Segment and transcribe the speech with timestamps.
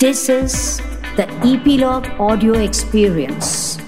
[0.00, 0.82] This is
[1.16, 3.78] the epilogue audio experience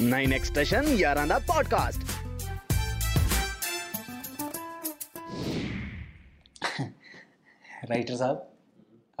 [0.00, 2.00] nine extension Yaarana podcast
[7.84, 8.52] writer साहब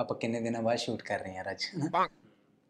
[0.00, 1.70] आप किन्ने दिन बाद शूट कर रहे हैं यार आज?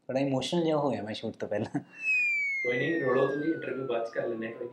[0.09, 4.11] थोड़ा इमोशनल जो होया मैं शूट तो पहले। कोई नहीं रोड़ो तो नहीं इंटरव्यू बात
[4.15, 4.69] कर लेने कोई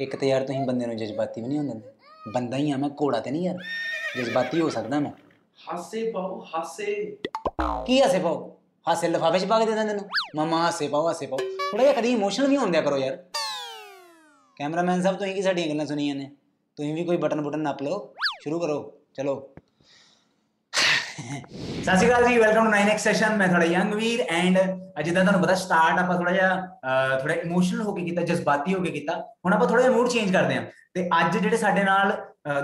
[0.00, 1.88] ਇੱਕ ਤੇ ਯਾਰ ਤੁਸੀਂ ਬੰਦੇ ਨੂੰ ਜਜ਼ਬਾਤੀ ਵੀ ਨਹੀਂ ਹੋਣ ਦਿੰਦੇ
[2.34, 3.56] ਬੰਦਾ ਹੀ ਆ ਮੈਂ ਘੋੜਾ ਤੇ ਨਹੀਂ ਯਾਰ।
[4.16, 5.12] ਜਜ਼ਬਾਤੀ ਹੋ ਸਕਦਾ ਮੈਂ।
[5.68, 7.16] ਹਾਸੇ ਪਾਓ ਹਾਸੇ।
[7.86, 8.56] ਕੀ ਹਾਸੇ ਪਾਓ?
[8.88, 11.94] ਹਾਸੇ ਲਿਫਾਫੇ 'ਚ ਪਾ ਕੇ ਦੇ ਦਿੰਦੇ ਨੂੰ ਮਮਾ ਹਾਸੇ ਪਾਓ ਹਾਸੇ ਪਾਓ। ਥੋੜਾ ਜਿਹਾ
[11.94, 13.24] ਕਦੀ ਇਮੋਸ਼ਨਲ ਵੀ ਹੋਣ ਦਿਆ ਕਰੋ ਯਾਰ।
[14.56, 16.30] ਕੈਮਰਾਮੈਨ ਸਾਹਿਬ ਤੁਸੀਂ ਕੀ ਸਾਡੀਆਂ ਗੱਲਾਂ ਸੁਣੀਆਂ ਨੇ?
[16.76, 19.48] ਤੁਸੀਂ ਵੀ ਕੋਈ ਬਟਨ ਬਟਨ ਨੱਪ ਲਓ। ਸ਼ੁਰੂ ਕਰੋ। ਚਲੋ।
[21.18, 24.58] ਸਤਿ ਸ਼੍ਰੀ ਅਕਾਲ ਜੀ ਵੈਲਕਮ ਟੂ 9x ਸੈਸ਼ਨ ਮੈਂ ਥੋੜਾ ਯੰਗ ਵੀਰ ਐਂਡ
[25.04, 28.90] ਜਿੱਦਾਂ ਤੁਹਾਨੂੰ ਪਤਾ ਸਟਾਰਟ ਆਪਾਂ ਥੋੜਾ ਜਿਹਾ ਥੋੜਾ ਇਮੋਸ਼ਨਲ ਹੋ ਕੇ ਕੀਤਾ ਜਜ਼ਬਾਤੀ ਹੋ ਕੇ
[28.90, 29.14] ਕੀਤਾ।
[29.46, 30.62] ਹੁਣ ਆਪਾਂ ਥੋੜਾ ਜਿਹਾ ਮੂਡ ਚੇਂਜ ਕਰਦੇ ਹਾਂ।
[30.94, 32.12] ਤੇ ਅੱਜ ਜਿਹੜੇ ਸਾਡੇ ਨਾਲ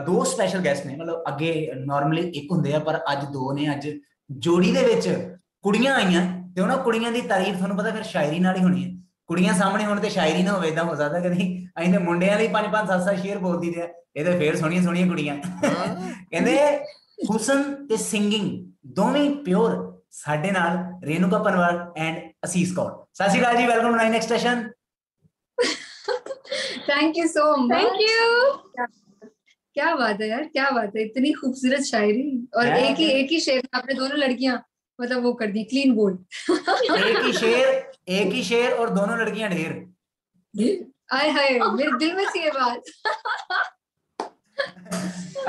[0.07, 3.89] ਦੋ ਸਪੈਸ਼ਲ ਗੈਸਟ ਨੇ ਮਤਲਬ ਅੱਗੇ ਨਾਰਮਲੀ ਇੱਕ ਹੁੰਦੇ ਆ ਪਰ ਅੱਜ ਦੋ ਨੇ। ਅੱਜ
[4.31, 5.09] ਜੋੜੀ ਦੇ ਵਿੱਚ
[5.65, 6.23] ਕੁੜੀਆਂ ਆਈਆਂ
[6.57, 8.91] ਤੇ ਉਹਨਾਂ ਕੁੜੀਆਂ ਦੀ ਤਾਰੀਫ ਤੁਹਾਨੂੰ ਪਤਾ ਫਿਰ ਸ਼ਾਇਰੀ ਨਾਲ ਹੀ ਹੋਣੀ ਹੈ।
[9.29, 11.45] ਕੁੜੀਆਂ ਸਾਹਮਣੇ ਹੋਣ ਤੇ ਸ਼ਾਇਰੀ ਨਾ ਹੋਵੇ ਇਦਾਂ ਹੋ ਸਕਦਾ ਕਦੀ
[11.79, 14.57] ਅਸੀਂ ਤੇ ਮੁੰਡਿਆਂ ਲਈ ਪੰਜ ਪੰਜ ਸੱਤ ਸੱਤ ਸ਼ੇਰ ਬੋਲਦੀ ਤੇ ਆ, ਇਹ ਤੇ ਫੇਰ
[14.57, 16.59] ਸੋਹਣੀਆਂ ਸੋਹਣੀਆਂ ਕੁੜੀਆਂ ਕਹਿੰਦੇ
[17.30, 18.50] ਹੁਸਨ ਤੇ ਸਿੰਗਿੰਗ
[18.96, 19.78] ਦੋਵੇਂ ਪਿਓਰ
[20.12, 24.70] ਸਾਡੇ ਨਾਲ ਰੇਨੂਕਾ ਪਨਵਾਰ ਐਂਡ ਅਸੀਸ ਕੌਰ ਸਤਿ ਸ਼੍ਰੀ ਅਕਾਲ ਜੀ welcome to 9 station
[26.88, 28.86] thank you so much thank you
[29.76, 32.24] क्या बात है यार क्या बात है इतनी खूबसूरत शायरी
[32.60, 34.56] और है, एक ही है। एक ही शेर में आपने दोनों लड़कियां
[35.00, 36.18] मतलब वो कर दी क्लीन बोल्ड
[37.02, 37.68] एक ही शेर
[38.16, 39.76] एक ही शेर और दोनों लड़कियां ढेर
[41.14, 42.92] आय हाय मेरे दिल में थी ये बात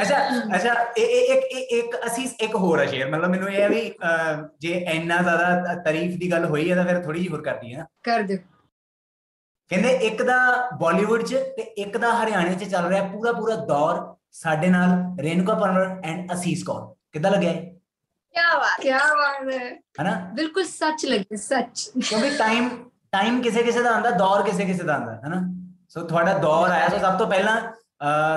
[0.02, 0.18] ਅੱਛਾ
[0.56, 3.94] ਅੱਛਾ ਇਹ ਇੱਕ ਇੱਕ ਅਸੀਂ ਇੱਕ ਹੋਰ ਆ ਸ਼ੇਅਰ ਮਤਲਬ ਮੈਨੂੰ ਇਹ ਹੈ ਵੀ
[4.60, 7.78] ਜੇ ਇੰਨਾ ਜ਼ਿਆਦਾ ਤਾਰੀਫ ਦੀ ਗੱਲ ਹੋਈ ਹੈ ਤਾਂ ਫਿਰ ਥੋੜੀ ਜਿਹੀ ਹੋਰ ਕਰਦੀ ਹੈ
[7.80, 8.38] ਨਾ। ਕਰ ਦਿਓ।
[9.72, 10.38] ਕਹਿੰਦੇ ਇੱਕ ਦਾ
[10.82, 15.54] ਬਾਲੀਵੁੱਡ 'ਚ ਤੇ ਇੱਕ ਦਾ ਹਰਿਆਣੇ 'ਚ ਚੱਲ ਰਿਹਾ ਪੂਰਾ ਪੂਰਾ ਦੌਰ ਸਾਡੇ ਨਾਲ ਰੇਨੁਕਾ
[15.54, 17.62] ਪਰਮਰ ਐਂਡ ਅਸੀਸ ਕੌਰ। ਕਿੱਦਾਂ ਲੱਗਿਆ ਇਹ?
[18.36, 19.70] ਕੀ ਬਾਤ। ਕੀ ਬਾਤ ਹੈ।
[20.02, 20.12] ਹਨਾ?
[20.34, 22.70] ਬਿਲਕੁਲ ਸੱਚ ਲੱਗੇ ਸੱਚ। ਕਿਉਂਕਿ ਟਾਈਮ
[23.12, 25.42] ਟਾਈਮ ਕਿਸੇ ਕਿਸੇ ਦਾ ਆਂਦਾ ਦੌਰ ਕਿਸੇ ਕਿਸੇ ਦਾ ਆਂਦਾ ਹਨਾ?
[25.90, 27.62] ਸੋ ਤੁਹਾਡਾ ਦੌਰ ਆਇਆ। ਸੋ ਸਭ ਤੋਂ ਪਹਿਲਾਂ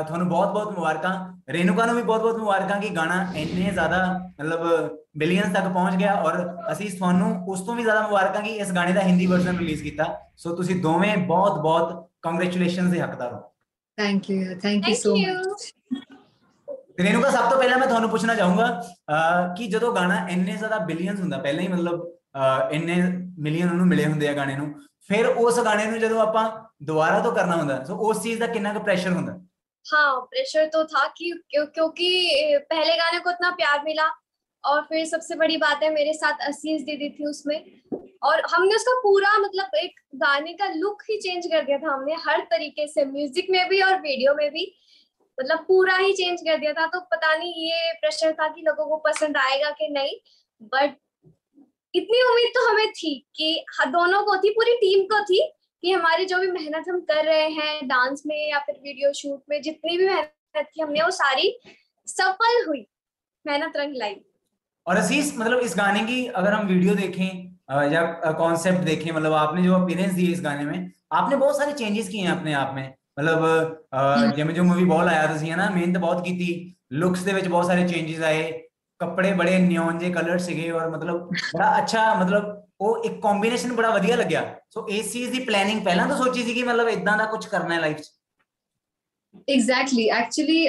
[0.05, 4.07] ਤੁਹਾਨੂੰ ਬਹੁਤ ਬਹੁਤ ਮੁਬਾਰਕਾਂ। ਰੇਨੂਕਾ ਨੂੰ ਵੀ ਬਹੁਤ-ਬਹੁਤ ਮੁਬਾਰਕਾਂ ਕਿ ਗਾਣਾ ਇੰਨੇ ਜ਼ਿਆਦਾ
[4.41, 6.37] ਮਤਲਬ ਬਿਲੀਅਨਸ ਤੱਕ ਪਹੁੰਚ ਗਿਆ ਔਰ
[6.73, 10.05] ਅਸੀਂ ਤੁਹਾਨੂੰ ਉਸ ਤੋਂ ਵੀ ਜ਼ਿਆਦਾ ਮੁਬਾਰਕਾਂ ਕਿ ਇਸ ਗਾਣੇ ਦਾ ਹਿੰਦੀ ਵਰਜ਼ਨ ਰਿਲੀਜ਼ ਕੀਤਾ।
[10.37, 13.41] ਸੋ ਤੁਸੀਂ ਦੋਵੇਂ ਬਹੁਤ-ਬਹੁਤ ਕੰਗ੍ਰੈਚੁਲੇਸ਼ਨਸ ਦੇ ਹੱਕਦਾਰ ਹੋ।
[13.99, 15.73] Thank you thank you so much
[17.01, 18.67] Renuka ਸਭ ਤੋਂ ਪਹਿਲਾਂ ਮੈਂ ਤੁਹਾਨੂੰ ਪੁੱਛਣਾ ਚਾਹੂੰਗਾ
[19.57, 22.09] ਕਿ ਜਦੋਂ ਗਾਣਾ ਇੰਨੇ ਜ਼ਿਆਦਾ ਬਿਲੀਅਨਸ ਹੁੰਦਾ ਪਹਿਲਾਂ ਹੀ ਮਤਲਬ
[22.71, 22.97] ਇੰਨੇ
[23.39, 24.73] ਮਿਲੀਅਨ ਉਹਨੂੰ ਮਿਲੇ ਹੁੰਦੇ ਆ ਗਾਣੇ ਨੂੰ
[25.09, 26.51] ਫਿਰ ਉਸ ਗਾਣੇ ਨੂੰ ਜਦੋਂ ਆਪਾਂ
[26.83, 29.39] ਦੁਬਾਰਾ ਤੋਂ ਕਰਨਾ ਹੁੰਦਾ ਸੋ ਉਸ ਚੀਜ਼ ਦਾ ਕਿੰਨਾ ਕੁ ਪ੍ਰੈਸ਼ਰ ਹੁੰਦਾ?
[29.89, 34.09] हाँ प्रेशर तो था कि क्यों, क्योंकि पहले गाने को इतना प्यार मिला
[34.65, 37.59] और फिर सबसे बड़ी बात है मेरे साथ असीस दीदी थी उसमें
[38.23, 42.15] और हमने उसका पूरा मतलब एक गाने का लुक ही चेंज कर दिया था हमने
[42.27, 44.73] हर तरीके से म्यूज़िक में भी और वीडियो में भी
[45.39, 48.87] मतलब पूरा ही चेंज कर दिया था। तो पता नहीं ये प्रेशर था कि लोगों
[48.87, 50.17] को पसंद आएगा कि नहीं
[50.61, 50.97] बट
[51.95, 55.41] इतनी उम्मीद तो हमें थी कि दोनों को थी पूरी टीम को थी
[55.83, 59.41] कि हमारी जो भी मेहनत हम कर रहे हैं डांस में या फिर वीडियो शूट
[59.51, 61.53] में जितनी भी मेहनत की हमने वो सारी
[62.09, 62.87] सफल हुई
[63.45, 64.17] मेहनत रंग लाई।
[64.87, 69.63] और असीस मतलब इस गाने की अगर हम वीडियो देखें या कॉन्सेप्ट देखें मतलब आपने
[69.63, 70.79] जो अपीयरेंस दी इस गाने में
[71.13, 72.87] आपने बहुत सारे चेंजेस किए हैं अपने आप में।
[73.21, 73.41] मतलब
[74.35, 77.67] ਜਿਵੇਂ हम्म। जो मूवी बॉल आया था ना मेहनत ਬਹੁਤ ਕੀਤੀ ਲੁੱਕਸ ਦੇ ਵਿੱਚ ਬਹੁਤ
[77.67, 78.51] ਸਾਰੇ ਚੇਂजेस ਆਏ
[79.01, 83.90] ਕੱਪੜੇ ਬੜੇ ਨਿਓਨ ਜੇ ਕਲਰ ਸੀਗੇ ਔਰ ਮਤਲਬ ਬੜਾ ਅੱਛਾ ਮਤਲਬ ਉਹ ਇੱਕ ਕੰਬੀਨੇਸ਼ਨ ਬੜਾ
[83.90, 87.26] ਵਧੀਆ ਲੱਗਿਆ ਸੋ ਇਸ ਚੀਜ਼ ਦੀ ਪਲੈਨਿੰਗ ਪਹਿਲਾਂ ਤੋਂ ਸੋਚੀ ਸੀ ਕਿ ਮਤਲਬ ਇਦਾਂ ਦਾ
[87.26, 88.12] ਕੁਝ ਕਰਨਾ ਹੈ ਲਾਈਫ 'ਚ
[89.50, 90.68] ਐਗਜ਼ੈਕਟਲੀ ਐਕਚੁਅਲੀ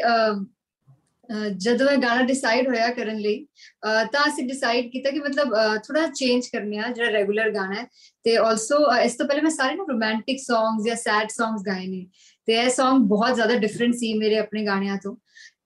[1.57, 6.07] ਜਦੋਂ ਇਹ ਗਾਣਾ ਡਿਸਾਈਡ ਹੋਇਆ ਕਰਨ ਲਈ ਅਹ, ਤਾਂ ਅਸੀਂ ਡਿਸਾਈਡ ਕੀਤਾ ਕਿ ਮਤਲਬ ਥੋੜਾ
[6.07, 7.87] ਚੇਂਜ ਕਰਨੇ ਆ ਜਿਹੜਾ ਰੈਗੂਲਰ ਗਾਣਾ ਹੈ
[8.25, 12.07] ਤੇ ਆਲਸੋ ਇਸ ਤੋਂ ਪਹਿਲੇ ਮੈਂ ਸਾਰੇ ਨਾ ਰੋਮਾਂਟਿਕ ਸੌਂਗਸ ਜਾਂ ਸੈਡ ਸੌਂਗਸ ਗਾਏ ਨੇ
[12.49, 15.17] ਤੇ ਇਹ Song ਬਹੁਤ ਜ਼ਿਆਦਾ ਡਿਫਰੈਂਟ ਸੀ ਮੇਰੇ ਆਪਣੇ ਗਾਣਿਆਂ ਤੋਂ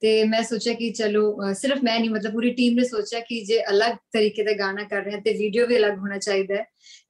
[0.04, 3.42] ਤੇ ਮੈਂ ਸੋਚਿਆ ਕਿ ਚਲੋ ਅਹ, ਸਿਰਫ ਮੈਂ ਨਹੀਂ ਮਤਲਬ ਪੂਰੀ ਟੀਮ ਨੇ ਸੋਚਿਆ ਕਿ
[3.42, 6.66] ਜੇ ਅਲੱਗ ਤਰੀਕੇ ਦਾ ਗਾਣਾ ਕਰ ਰਹੇ ਹਾਂ ਤੇ ਵੀਡੀਓ ਵੀ ਅਲੱਗ ਹੋਣਾ ਚਾਹੀਦਾ ਹੈ।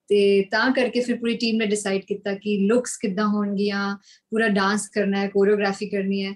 [0.10, 0.20] ਤੇ
[0.52, 3.98] ਤਾਂ ਕਰਕੇ ਫਿਰ ਪੂਰੀ ਟੀਮ ਨੇ ਡਿਸਾਈਡ ਕੀਤਾ ਕਿ ਲੁੱਕਸ ਕਿੱਦਾਂ ਹੋਣਗੀਆਂ
[4.32, 6.34] ਪੂਰਾ ਡਾਂਸ ਕਰਨਾ ਹੈ ਕੋਰੀਓਗ੍ਰਾਫੀ ਕਰਨੀ ਹੈ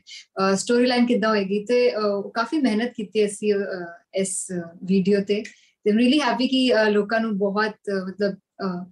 [0.56, 4.48] ਸਟੋਰੀ ਲਾਈਨ ਕਿੱਦਾਂ ਹੋਏਗੀ ਤੇ ਅਹ, ਕਾਫੀ ਮਿਹਨਤ ਕੀਤੀ ਅਸੀਂ ਅਹ, ਇਸ
[4.83, 5.44] ਵੀਡੀਓ ਤੇ।
[5.86, 8.83] ਤੇ ਰੀਲੀ ਹੈਪੀ ਕਿ ਅਹ, ਲੋਕਾਂ ਨੂੰ ਬਹੁਤ ਅਹ, ਮਤਲਬ ਅਹ,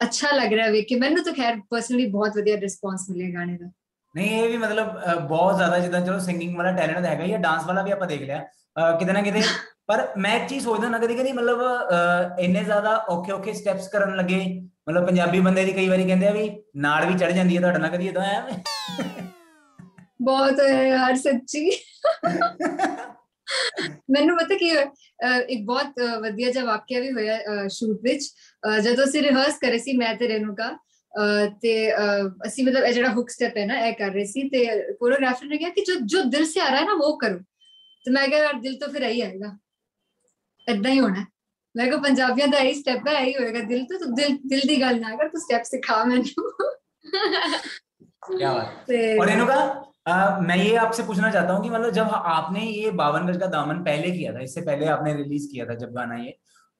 [0.00, 3.70] ਅੱਛਾ ਲੱਗ ਰਿਹਾ ਵੇਖ ਕੇ। ਮੈਨੂੰ ਤਾਂ ਖੈਰ ਪਰਸਨਲੀ ਬਹੁਤ ਵਧੀਆ ਰਿਸਪੌਂਸ ਮਿਲਿਆ ਗਾਣੇ ਦਾ।
[4.16, 7.38] ਨਹੀਂ ਇਹ ਵੀ ਮਤਲਬ ਅਹ, ਬਹੁਤ ਜ਼ਿਆਦਾ ਜਿੱਦਾਂ ਚਲੋ ਸਿੰਗਿੰਗ ਵਾਲਾ ਟੈਲੈਂਟ ਹੈਗਾ ਹੀ ਆ
[7.38, 8.38] ਡਾਂਸ ਵਾਲਾ ਵੀ ਆਪਾਂ ਦੇਖ ਲਿਆ।
[8.76, 9.42] ਅਹ, ਕਿਤੇ ਨਾ ਕਿਤੇ
[9.86, 13.88] ਪਰ ਮੈਂ ਇੱਕ ਚੀਜ਼ ਸੋਚਦਾ ਨਾ ਕਦੀ ਕਦੀ ਮਤਲਬ ਅਹ, ਇੰਨੇ ਜ਼ਿਆਦਾ ਔਖੇ ਔਖੇ ਸਟੈਪਸ
[13.88, 17.56] ਕਰਨ ਲੱਗੇ ਮਤਲਬ ਪੰਜਾਬੀ ਬੰਦੇ ਦੀ ਕਈ ਵਾਰੀ ਕਹਿੰਦੇ ਆ ਵੀ ਨਾੜ ਵੀ ਚੜ ਜਾਂਦੀ
[17.56, 18.46] ਹੈ ਤੁਹਾਡੇ ਨਾਲ ਕਦੀ ਇਦਾਂ ਆਇਆ
[20.22, 21.70] ਬਹੁਤ ਹੈ ਯਾਰ ਸੱਚੀ।
[24.10, 24.84] ਮੈਨੂੰ ਪਤਾ ਕੀ ਹੋਇਆ?
[24.84, 28.28] ਅਹ, ਇੱਕ ਬਹੁਤ ਅਹ, ਵਧੀਆ ਜਿਹਾ ਵਾਕਿਆ ਵੀ ਹੋਇਆ ਸ਼ੂਟ ਵਿੱਚ।
[28.66, 30.78] ਅਹ, ਜਦੋਂ ਅਸੀਂ ਰਿਹਰਸ ਕਰੇ ਸੀ ਮੈਂ ਤੇ ਰੇਨੂਕਾ
[31.15, 34.47] ਅਹ ਤੇ ਅਹ ਅਸੀਂ ਮਤਲਬ ਇਹ ਜਿਹੜਾ ਹੁਕ ਸਟੈਪ ਹੈ ਨਾ ਇਹ ਕਰ ਰਹੇ ਸੀ
[34.49, 34.65] ਤੇ
[34.99, 37.39] ਕੋਰੀਓਗ੍ਰਾਫਰ ਨੇ ਕਿਹਾ ਕਿ ਜੋ ਜੋ ਦਿਲ ਸੇ ਆ ਰਹਾ ਹੈ ਨਾ ਉਹ ਕਰੋ
[38.05, 39.57] ਤੇ ਮੈਂ ਕਿਹਾ ਯਾਰ ਦਿਲ ਤੋਂ ਫਿਰ ਇਹੀ ਆਏਗਾ
[40.67, 41.25] ਇਦਾਂ ਹੀ ਹੋਣਾ ਹੈ।
[41.75, 44.81] ਮੈਂ ਕਿਹਾ ਪੰਜਾਬੀਆਂ ਦਾ ਇਹੀ ਸਟੈਪ ਹੈ ਇਹੀ ਹੋਏਗਾ ਦਿਲ ਤੋਂ ਤੂੰ ਦਿਲ ਦਿਲ ਦੀ
[44.81, 46.51] ਗੱਲ ਨਾ ਕਰ ਤੂੰ ਸਟੈਪ ਸਿਖਾ ਮੈਨੂੰ
[48.31, 49.55] क्या बात ਤੇ और रेणुका
[50.07, 53.47] अ, मैं ये आपसे पूछना चाहता हूँ कि मतलब जब आपने ये बावन गज का
[53.47, 56.31] दामन पहले किया था इससे पहले आपने रिलीज किया था जब गाना ये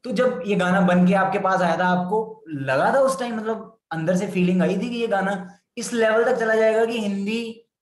[0.06, 2.22] तो जब ये गाना बन के आपके पास आया था आपको
[2.70, 5.35] लगा था उस टाइम मतलब अंदर से फीलिंग आई थी कि ये गाना
[5.79, 7.41] इस लेवल तक चला जाएगा कि हिंदी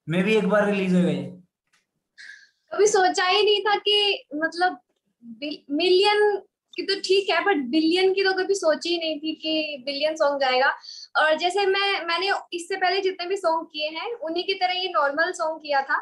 [0.09, 1.23] में भी एक बार रिलीज़ होगा ये
[2.73, 4.81] कभी सोचा ही नहीं था कि मतलब
[5.73, 6.37] मिलियन
[6.75, 10.17] की तो ठीक है बट बिलियन की तो कभी सोची ही नहीं थी कि बिलियन
[10.17, 10.73] सॉन्ग जाएगा
[11.17, 14.89] और जैसे मैं, मैंने इससे पहले जितने भी सॉन्ग किए हैं, उन्हीं की तरह ये
[14.89, 16.01] नॉर्मल सॉन्ग किया था।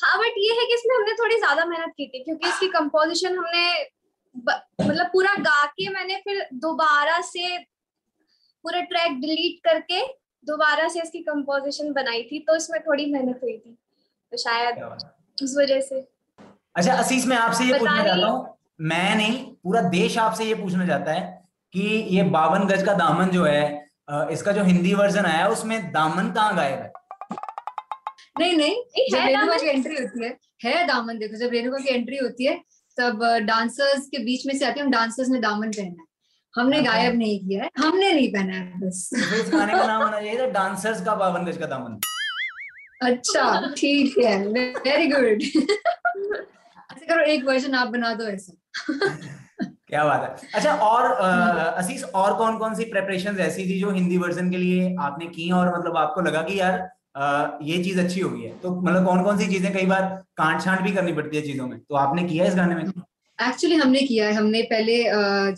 [0.00, 3.36] हाँ बट ये है कि इसमें हमने थोड़ी ज़्यादा मेहनत की थी, क्योंकि इसकी कंपोजिशन
[3.38, 3.66] हमने
[4.36, 7.56] मतलब पूरा गा के मैंने फिर दोबारा से
[8.64, 10.00] पूरा ट्रैक डिलीट करके
[10.46, 13.76] दोबारा से इसकी कंपोजिशन बनाई थी तो इसमें थोड़ी मेहनत हुई थी।
[14.32, 14.82] तो शायद।
[15.38, 16.00] उस वजह से।
[16.76, 20.86] अच्छा असीस मैं आपसे ये पूछना चाहता हूँ। मैं नहीं पूरा देश आपसे ये पूछना
[20.86, 21.20] चाहता है
[21.74, 23.62] कि ये बावन गज का दामन जो है
[24.32, 26.92] इसका जो हिंदी वर्जन आया उसमें दामन कहाँ गायब है?
[28.38, 31.78] नहीं नहीं जब है रेणुका दामन। की एंट्री होती है है दामन देखो जब रेणुका
[31.78, 32.56] की एंट्री होती है
[32.98, 36.12] तब डांसर्स के बीच में से आती है डांसर्स ने दामन पहना है।
[36.54, 40.02] हमने। गायब नहीं किया है हमने नहीं पहना है बस। तो इस गाने का नाम
[40.02, 41.98] होना चाहिए डांसर्स का बावन का दामन।
[43.02, 45.42] अच्छा ठीक है वेरी गुड
[46.92, 48.52] ऐसे करो एक वर्जन आप बना दो ऐसा।
[49.88, 51.10] क्या बात है। अच्छा और
[51.72, 55.50] असीस और कौन कौन सी प्रेपरेशन ऐसी थी जो हिंदी वर्जन के लिए आपने की
[55.52, 58.58] और मतलब आपको लगा कि यार ये चीज़ अच्छी होगी है?
[58.58, 60.02] तो मतलब कौन कौन सी चीज़ें कई बार
[60.36, 61.78] कांट छांट भी करनी पड़ती है चीज़ों में?
[61.78, 62.84] तो आपने किया इस गाने में?
[63.38, 65.02] एक्चुअली हमने किया है। हमने पहले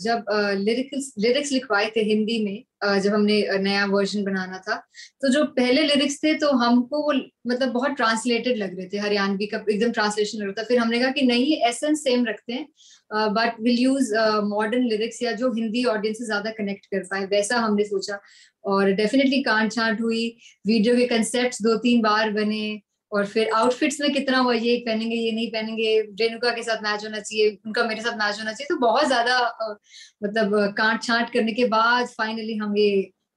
[0.01, 0.25] जब
[0.59, 4.75] लिरिक्स लिरिक्स लिखवाए थे हिंदी में जब हमने नया वर्जन बनाना था
[5.21, 7.13] तो जो पहले लिरिक्स थे तो हमको वो
[7.47, 10.99] मतलब बहुत ट्रांसलेटेड लग रहे थे। हरियाणवी का एकदम ट्रांसलेशन लग रहा था। फिर हमने
[10.99, 12.67] कहा कि नहीं एसेंस सेम रखते हैं
[13.33, 14.13] but will use
[14.45, 18.19] modern lyrics या जो हिंदी ऑडियंस से ज़्यादा कनेक्ट कर पाए, वैसा हमने सोचा।
[18.65, 20.27] और डेफिनेटली कांट छांट हुई।
[20.67, 22.79] वीडियो के कंसेप्ट दो तीन बार बने।
[23.11, 27.03] और फिर आउटफिट्स में कितना हुआ ये पहनेंगे, ये नहीं पहनेंगे, रेणुका के साथ मैच
[27.05, 29.39] होना चाहिए, उनका मेरे साथ मैच होना चाहिए। तो बहुत ज़्यादा
[30.23, 32.89] मतलब कांट छांट करने के बाद फाइनली हम ये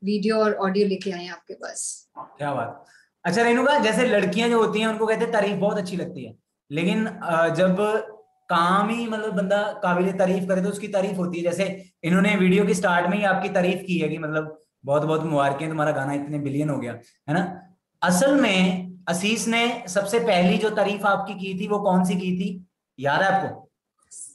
[0.03, 2.85] वीडियो और ऑडियो लेके आए हैं आपके पास। क्या बात।
[3.25, 6.35] अच्छा रेणुका, जैसे लड़कियाँ जो होती हैं, उनको कहते हैं तारीफ़ बहुत अच्छी लगती है।
[6.71, 7.05] लेकिन
[7.57, 7.77] जब
[8.51, 11.65] काम ही मतलब बंदा काबिल तारीफ़ करे तो उसकी तारीफ़ होती है। जैसे
[12.05, 15.69] इन्होंने वीडियो की स्टार्ट में ही आपकी तारीफ़ की है कि मतलब बहुत बहुत मुबारकें,
[15.69, 16.93] तुम्हारा गाना इतने बिलियन हो गया,
[17.29, 17.43] है ना?
[18.03, 22.33] असल में असीस ने सबसे पहली जो तारीफ़ आपकी की थी, वो कौन सी की
[22.39, 22.49] थी?
[22.99, 23.69] याद है आपको?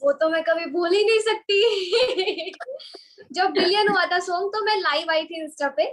[0.02, 2.52] वो तो मैं कभी भूल ही नहीं सकती।
[3.32, 5.84] जब बिलियन हुआ था सॉन्ग तो मैं लाइव आई थी इंस्टा पे।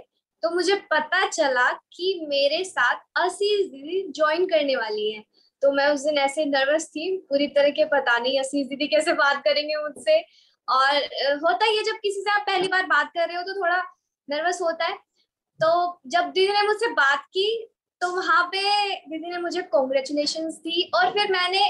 [0.42, 5.22] तो मुझे पता चला कि मेरे साथ असीज दीदी ज्वाइन करने वाली है।
[5.62, 9.12] तो मैं उस दिन ऐसे नर्वस थी, पूरी तरह के पता नहीं असीज दीदी कैसे
[9.12, 10.20] बात करेंगे मुझसे।
[10.68, 10.96] और
[11.44, 13.82] होता ही है, जब किसी से आप पहली बार बात कर रहे हो तो थोड़ा
[14.28, 14.96] नर्वस होता है।
[15.60, 17.46] तो जब दीदी ने मुझसे बात की
[18.04, 18.60] तो वहाँ पे
[19.08, 21.60] दीदी ने मुझे कॉन्ग्रेचुलेशन दी और फिर मैंने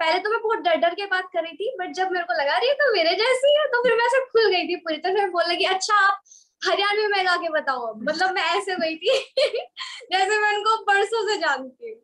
[0.00, 2.32] पहले तो मैं बहुत डर डर के बात कर रही थी बट जब मेरे को
[2.42, 4.96] लगा रही है तो मेरे जैसी है तो फिर मैं ऐसे खुल गई थी पूरी।
[4.96, 6.20] तरह मैं बोल लगी अच्छा आप
[6.68, 9.18] हरियाणवी में गा के बताओ मतलब मैं ऐसे गई थी
[10.12, 12.00] जैसे मैं उनको परसों से जानती हूँ।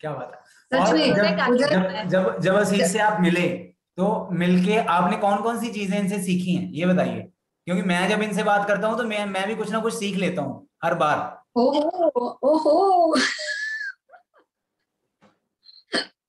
[0.00, 3.48] क्या बात है। और जब जब जब जब से आप मिले
[3.96, 6.70] तो मिलके आपने कौन कौन सी चीज़ें इनसे सीखी हैं?
[6.70, 7.20] ये बताइए।
[7.66, 10.16] क्योंकि मैं जब इनसे बात करता हूँ तो मैं मैं भी कुछ ना कुछ सीख
[10.16, 11.18] लेता हूँ। हर बार।
[11.56, 13.14] ओहो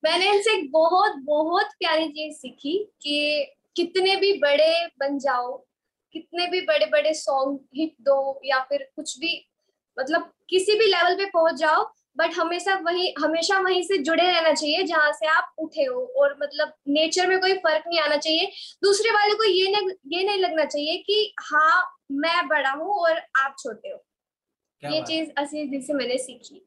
[0.04, 5.52] मैंने इनसे बहुत बहुत प्यारी चीज़ सीखी कि कितने भी बड़े बन जाओ,
[6.16, 9.48] कितने भी बड़े बड़े सॉन्ग हिट दो या फिर कुछ भी
[9.98, 11.84] मतलब किसी भी लेवल पे पहुँच जाओ
[12.18, 16.38] बट हमेशा वही, हमेशा वहीं से जुड़े रहना चाहिए जहाँ से आप उठे हो और
[16.42, 18.52] मतलब नेचर में कोई फ़र्क नहीं आना चाहिए।
[18.84, 23.22] दूसरे वाले को ये नहीं ये नहीं लगना चाहिए कि हाँ मैं बड़ा हूँ और
[23.40, 24.04] आप छोटे हो।
[24.84, 26.62] ये चीज़ असली दिल से मैंने सीखी।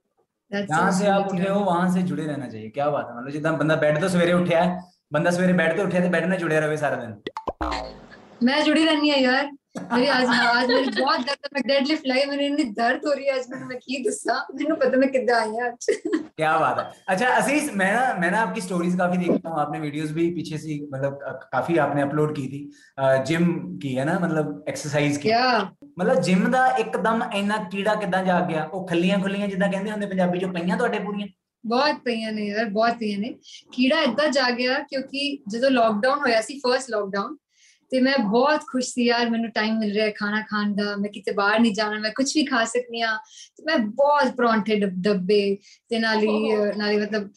[0.51, 3.17] जहाँ से आप उठे हो वहाँ से जुड़े रहना चाहिए। क्या बात है?
[3.17, 6.37] मतलब जितना बंदा बैठ तो सवेरे उठा है बंदा सवेरे बैठते तो उठा तो बैठने
[6.37, 7.17] जुड़े रहे सारा दिन।
[8.43, 9.51] मैं जुड़ी रहनी है यार।
[9.82, 13.34] मेरी आज आज मेरी बहुत दर्द मैं डेडलिफ्ट लाई मैंने इतनी दर्द हो रही है
[13.34, 15.88] आज मैंने मैं की दसा मैंने पता मैं कितना आई है आज
[16.38, 19.80] क्या बात है अच्छा असीस मैं ना मैं ना आपकी स्टोरीज काफी देखता हूँ आपने
[19.80, 22.62] वीडियोस भी पीछे से मतलब अ, काफी आपने अपलोड की थी
[23.28, 23.50] जिम
[23.80, 25.44] की है ना मतलब एक्सरसाइज की क्या
[26.00, 30.08] ਮਤਲਬ ਜਿਮ ਦਾ ਇੱਕਦਮ ਇੰਨਾ ਕੀੜਾ ਕਿਦਾਂ ਜਾਗ ਗਿਆ ਉਹ ਖੱਲੀਆਂ ਖੁੱਲੀਆਂ ਜਿੱਦਾਂ ਕਹਿੰਦੇ ਹੁੰਦੇ
[30.08, 31.28] ਪੰਜਾਬੀ ਚੋਂ ਪਈਆਂ ਤੁਹਾਡੇ ਪੂਰੀਆਂ
[31.64, 33.34] ਬਹੁਤ ਪਈਆਂ ਨੇ ਯਾਰ ਬਹੁਤ ਪਈਆਂ ਨੇ
[33.74, 37.36] ਕੀੜਾ ਏਦਾਂ ਜਾ ਗਿਆ ਕਿਉਂਕਿ ਜਦੋਂ ਲੋਕਡਾਊਨ ਹੋਇਆ ਸੀ ਫਰਸਟ ਲੋਕਡਾਊਨ
[37.95, 41.11] ਤੇ ਮੈਂ ਬਹੁਤ ਖੁਸ਼ ਸੀ ਯਾਰ ਮੈਨੂੰ ਟਾਈਮ ਮਿਲ ਰਿਹਾ ਹੈ ਖਾਣਾ ਖਾਣ ਦਾ ਮੈਂ
[41.11, 43.17] ਕਿਤੇ ਬਾਹਰ ਨਹੀਂ ਜਾਣਾ ਮੈਂ ਕੁਝ ਵੀ ਖਾ ਸਕਨੀ ਆ
[43.57, 45.59] ਤੇ ਮੈਂ ਬਹੁਤ ਪਰੌਂਠੇ ਡੱਬ- ਡੱਬੇ
[45.89, 47.31] ਤੇ ਨਾਲੀ ਓਹੋ। ਨਾਲੀ ਮਤਲਬ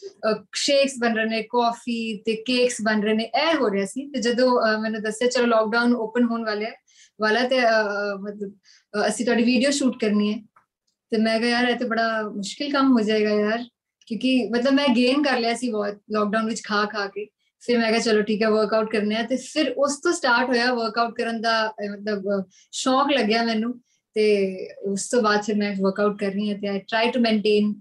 [0.56, 4.20] ਸ਼ੇਕਸ ਬਣ ਰਹੇ ਨੇ ਕਾਫੀ ਤੇ ਕੇਕਸ ਬਣ ਰਹੇ ਨੇ ਇਹ ਹੋ ਰਿਹਾ ਸੀ। ਤੇ
[4.20, 6.74] ਜਦੋਂ ਅਹ, ਮੈਨੂੰ ਦੱਸਿਆ ਚਲੋ ਲੋਕਡਾਊਨ ਓਪਨ ਹੋਣ ਵਾਲਾ ਹੈ
[7.22, 8.52] ਵਾਲਾ ਤੇ ਅਹ, ਮਤਲਬ
[8.96, 10.40] ਅਹ, ਅਸੀਂ ਤੁਹਾਡੀ ਵੀਡੀਓ ਸ਼ੂਟ ਕਰਨੀ ਹੈ।
[11.12, 13.64] ਤੇ ਮੈਂ ਕਿਹਾ ਯਾਰ ਇਹ ਤੇ ਬੜਾ ਮੁਸ਼ਕਿਲ ਕੰਮ ਹੋ ਜਾਏਗਾ ਯਾਰ
[14.06, 17.28] ਕਿਉਂਕਿ ਮਤਲਬ ਮੈਂ ਗੇਨ ਕਰ ਲਿਆ ਸੀ ਬਹੁਤ ਲੋਕਡਾਊਨ ਵਿੱਚ ਖਾ ਖਾ ਕੇ।
[17.68, 20.74] ਫਿਰ ਮੈਂ ਕਿਹਾ ਚਲੋ ਠੀਕ ਹੈ ਵਰਕਆਊਟ ਕਰਨੇ ਆ ਤੇ ਫਿਰ ਉਸ ਤੋਂ ਸਟਾਰਟ ਹੋਇਆ
[20.74, 22.44] ਵਰਕਆਊਟ ਕਰਨ ਦਾ ਮਤਲਬ
[22.74, 23.74] ਸ਼ੌਕ ਲੱਗਿਆ ਮੈਨੂੰ
[24.16, 24.28] ਤੇ
[24.86, 27.74] ਉਸ ਤੋਂ ਬਾਅਦ ਫਿਰ ਮੈਂ ਵਰਕਆਊਟ ਕਰ ਰਹੀ ਹਾਂ ਤੇ I try to maintain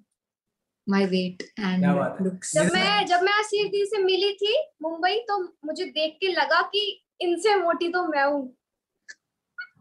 [0.87, 1.85] my weight and
[2.23, 4.52] looks जब मैं जब मैं आशीष दी से मिली थी
[4.83, 6.83] मुंबई तो मुझे देख के लगा कि
[7.21, 8.43] इनसे मोटी तो मैं हूँ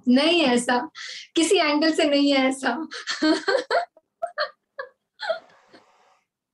[0.10, 0.78] नहीं ऐसा
[1.36, 2.74] किसी एंगल से नहीं है ऐसा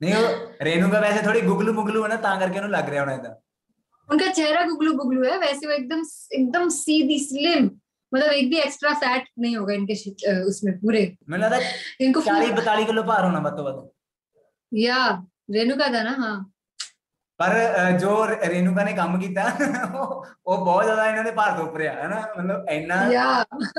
[0.00, 3.02] ਨਹੀਂ ਉਹ ਰੇਨੂ ਦਾ ਵੈਸੇ ਥੋੜੀ ਗੁਗਲੂ ਮੁਗਲੂ ਹੈ ਨਾ ਤਾਂ ਕਰਕੇ ਉਹਨੂੰ ਲੱਗ ਰਿਹਾ
[3.02, 3.34] ਹੋਣਾ ਇਦਾਂ
[4.08, 6.02] उनका चेहरा गुगलू गुगलू है वैसे वो एकदम
[6.36, 7.64] एकदम सीधी स्लिम
[8.12, 12.22] मतलब एक भी एक्स्ट्रा फैट नहीं होगा इनके शि- अ, उसमें पूरे ਮੈਨੂੰ ਲੱਗਦਾ इनको
[12.22, 13.80] 40 full- 42 ਕਿਲੋ ਭਾਰ ਹੋਣਾ ਵੱਧ ਤੋਂ ਵੱਧ
[14.72, 15.00] या
[15.50, 16.30] रेणुका था ना हाँ
[17.40, 19.42] ਪਰ ਅਹ, ਜੋ ਰ- ਰੇਨੂਕਾ ਨੇ ਕੰਮ ਕੀਤਾ
[19.94, 23.26] ਉਹ ਉਹ ਬਹੁਤ ਜ਼ਿਆਦਾ ਇਹਨਾਂ ਦੇ ਭਾਰ ਤੋਂ ਉੱਪਰ ਆ ਹਨਾ ਮਤਲਬ ਇੰਨਾ या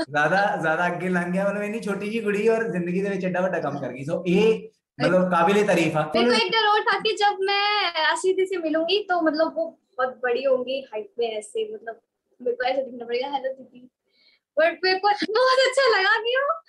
[0.03, 3.41] ਜ਼ਿਆਦਾ ਜ਼ਿਆਦਾ ਅੱਗੇ ਲੰਘ ਗਿਆ ਮਤਲਬ ਇੰਨੀ ਛੋਟੀ ਜੀ ਕੁੜੀ ਔਰ ਜ਼ਿੰਦਗੀ ਦੇ ਵਿੱਚ ਐਡਾ
[3.41, 4.67] ਵੱਡਾ ਕੰਮ ਕਰ ਗਈ ਸੋ ਇਹ
[4.98, 8.02] मतलब तो काबिल तारीफ़ है। हाँ। मेरे को एक डर और था कि जब मैं
[8.02, 9.66] आशीदी से मिलूँगी तो मतलब वो
[9.98, 12.00] बहुत बड़ी होंगी हाइट में ऐसे मतलब
[12.40, 13.88] मेरे को ऐसा दिखना पड़ेगा हेलो दीदी।
[14.56, 16.60] बट मेरे को बहुत अच्छा लगा कि वो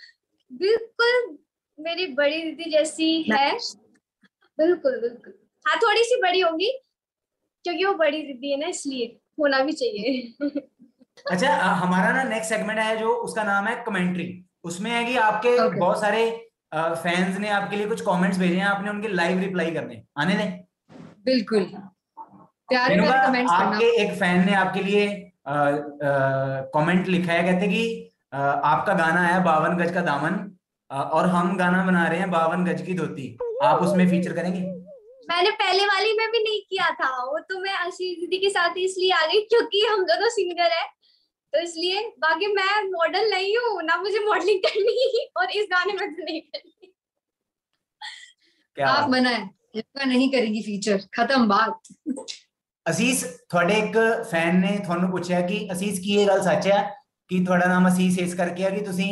[0.51, 1.37] बिल्कुल
[1.79, 3.51] मेरी बड़ी दीदी जैसी है।
[4.57, 5.33] बिल्कुल बिल्कुल।
[5.65, 6.71] हाँ थोड़ी सी बड़ी होगी
[7.65, 9.05] क्योंकि वो बड़ी दीदी है ना इसलिए
[9.39, 10.51] होना भी चाहिए।
[11.31, 14.27] अच्छा हमारा ना नेक्स्ट सेगमेंट है जो उसका नाम है कमेंट्री
[14.63, 15.79] उसमें है कि आपके okay.
[15.79, 20.01] बहुत सारे फैंस ने आपके लिए कुछ कमेंट्स भेजे हैं आपने उनके लाइव रिप्लाई करने।
[20.17, 20.49] आने दें?
[21.25, 21.63] बिल्कुल।
[22.69, 25.07] प्यारे प्यारे कमेंट्स करना। आपके एक फ़ैन ने आपके लिए
[26.75, 27.83] कमेंट लिखा है कहते कि
[28.33, 30.35] अ, आपका गाना है बावन गज का दामन
[30.91, 33.25] और हम गाना बना रहे हैं बावन गज की धोती।
[33.63, 34.61] आप उसमें फीचर करेंगे?
[35.29, 38.77] मैंने पहले वाली में भी नहीं किया था वो तो मैं आशीष दीदी के साथ
[38.77, 40.85] इसलिए आ गई क्योंकि हम दोनों सिंगर है।
[41.52, 46.08] तो इसलिए बाकी मैं मॉडल नहीं हूँ ना मुझे मॉडलिंग करनी और इस गाने में
[46.08, 46.92] तो नहीं करनी
[48.76, 49.44] क्या आप मना है
[49.76, 51.96] रेणुका नहीं करेगी फीचर खत्म बात
[52.86, 53.96] ਅਸੀਸ ਤੁਹਾਡੇ ਇੱਕ
[54.30, 56.82] ਫੈਨ ਨੇ ਤੁਹਾਨੂੰ ਪੁੱਛਿਆ ਕਿ ਅਸੀਸ ਕੀ ਇਹ ਗੱਲ ਸੱਚ ਹੈ
[57.30, 59.10] ਕਿ ਤੁਹਾਡਾ ਨਾਮ ਅਸੀਸ ਇਸ ਕਰਕੇ ਆ ਕਿ ਤੁਸੀਂ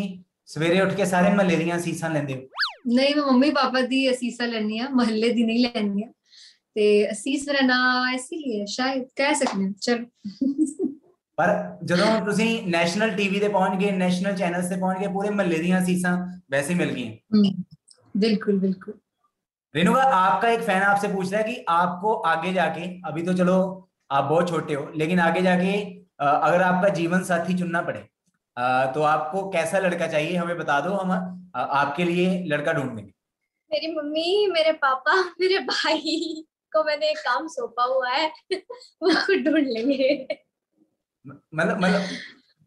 [0.48, 2.40] ਸਵੇਰੇ ਉੱਠ ਕੇ ਸਾਰੇ ਮਹੱਲੇ ਦੀਆਂ ਅਸੀਸਾਂ ਲੈਂਦੇ ਹੋ
[2.88, 6.08] ਨਹੀਂ ਮੈਂ ਮੰਮੀ ਪਾਪਾ ਦੀ ਅਸੀਸਾਂ ਲੈਣੀ ਆ ਮਹੱਲੇ ਦੀ ਨਹੀਂ ਲੈਣੀ ਆ
[6.76, 10.86] ਤੇ ਅਸੀਸ ਮੇਰਾ ਨਾਂ ਇਸ ਲਈ ਹੈ ਸ਼ਾਇਦ ਕਹਿ ਸਕਦੇ ਹਾਂ ਚਲੋ
[11.38, 11.48] ਪਰ
[11.84, 15.80] ਜਦੋਂ ਤੁਸੀਂ ਨੈਸ਼ਨਲ ਟੀਵੀ ਤੇ ਪਹੁੰਚ ਗਏ ਨੈਸ਼ਨਲ ਚੈਨਲਸ ਤੇ ਪਹੁੰਚ ਗਏ ਪੂਰੇ ਮਹੱਲੇ ਦੀਆਂ
[15.80, 16.16] ਅਸੀਸਾਂ
[16.50, 17.50] ਵੈਸੇ ਮਿਲ ਗਈਆਂ हम्म,
[18.14, 18.94] बिल्कुल बिल्कुल
[19.74, 23.56] रेणुका आपका एक फैन आपसे पूछ रहा है कि आपको आगे जाके अभी तो चलो
[24.10, 25.72] आप बहुत छोटे हो लेकिन आगे जाके
[26.20, 30.78] अ, अगर आपका जीवन साथी चुनना पड़े अ, तो आपको कैसा लड़का चाहिए हमें बता
[30.80, 33.12] दो हम अ, आपके लिए लड़का ढूंढ देंगे
[33.70, 36.16] मेरी मम्मी मेरे पापा मेरे भाई
[36.72, 38.26] को मैंने एक काम सौंपा हुआ है
[39.02, 40.40] वो खुद ढूंढ लेंगे म-
[41.27, 42.01] मतलब मतलब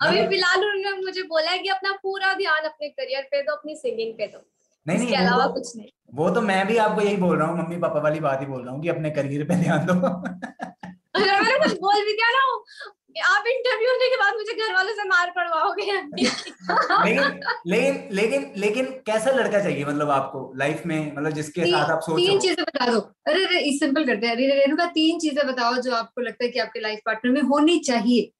[0.01, 3.53] अभी मतलब- फ़िलहाल उन्होंने मुझे बोला है कि अपना पूरा ध्यान अपने करियर पे दो
[3.53, 4.39] अपनी सिंगिंग पे दो।
[4.87, 7.59] नहीं नहीं अलावा तो- कुछ नहीं। वो तो मैं भी आपको यही बोल रहा हूँ
[7.59, 9.95] मम्मी पापा वाली बात ही बोल रहा हूँ कि अपने करियर पे ध्यान दो।
[11.17, 12.43] मैंने कुछ बोल भी दिया ना
[13.35, 18.85] आप इंटरव्यू होने के बाद मुझे घर वालों से मार पड़वाओगे लेकिन लेकिन लेकिन लेकिन
[18.85, 21.17] कैसा लड़का चाहिए मतलब आपको लाइफ में?
[21.17, 24.87] मतलब जिसके साथ आप सोच। तीन चीज़ें बता दो। अरे अरे सिंपल करते हैं। रेणुका
[24.87, 28.31] तीन चीज़ें बताओ जो आपको लगता है कि आपके लाइफ पार्टनर में होनी चाहिए।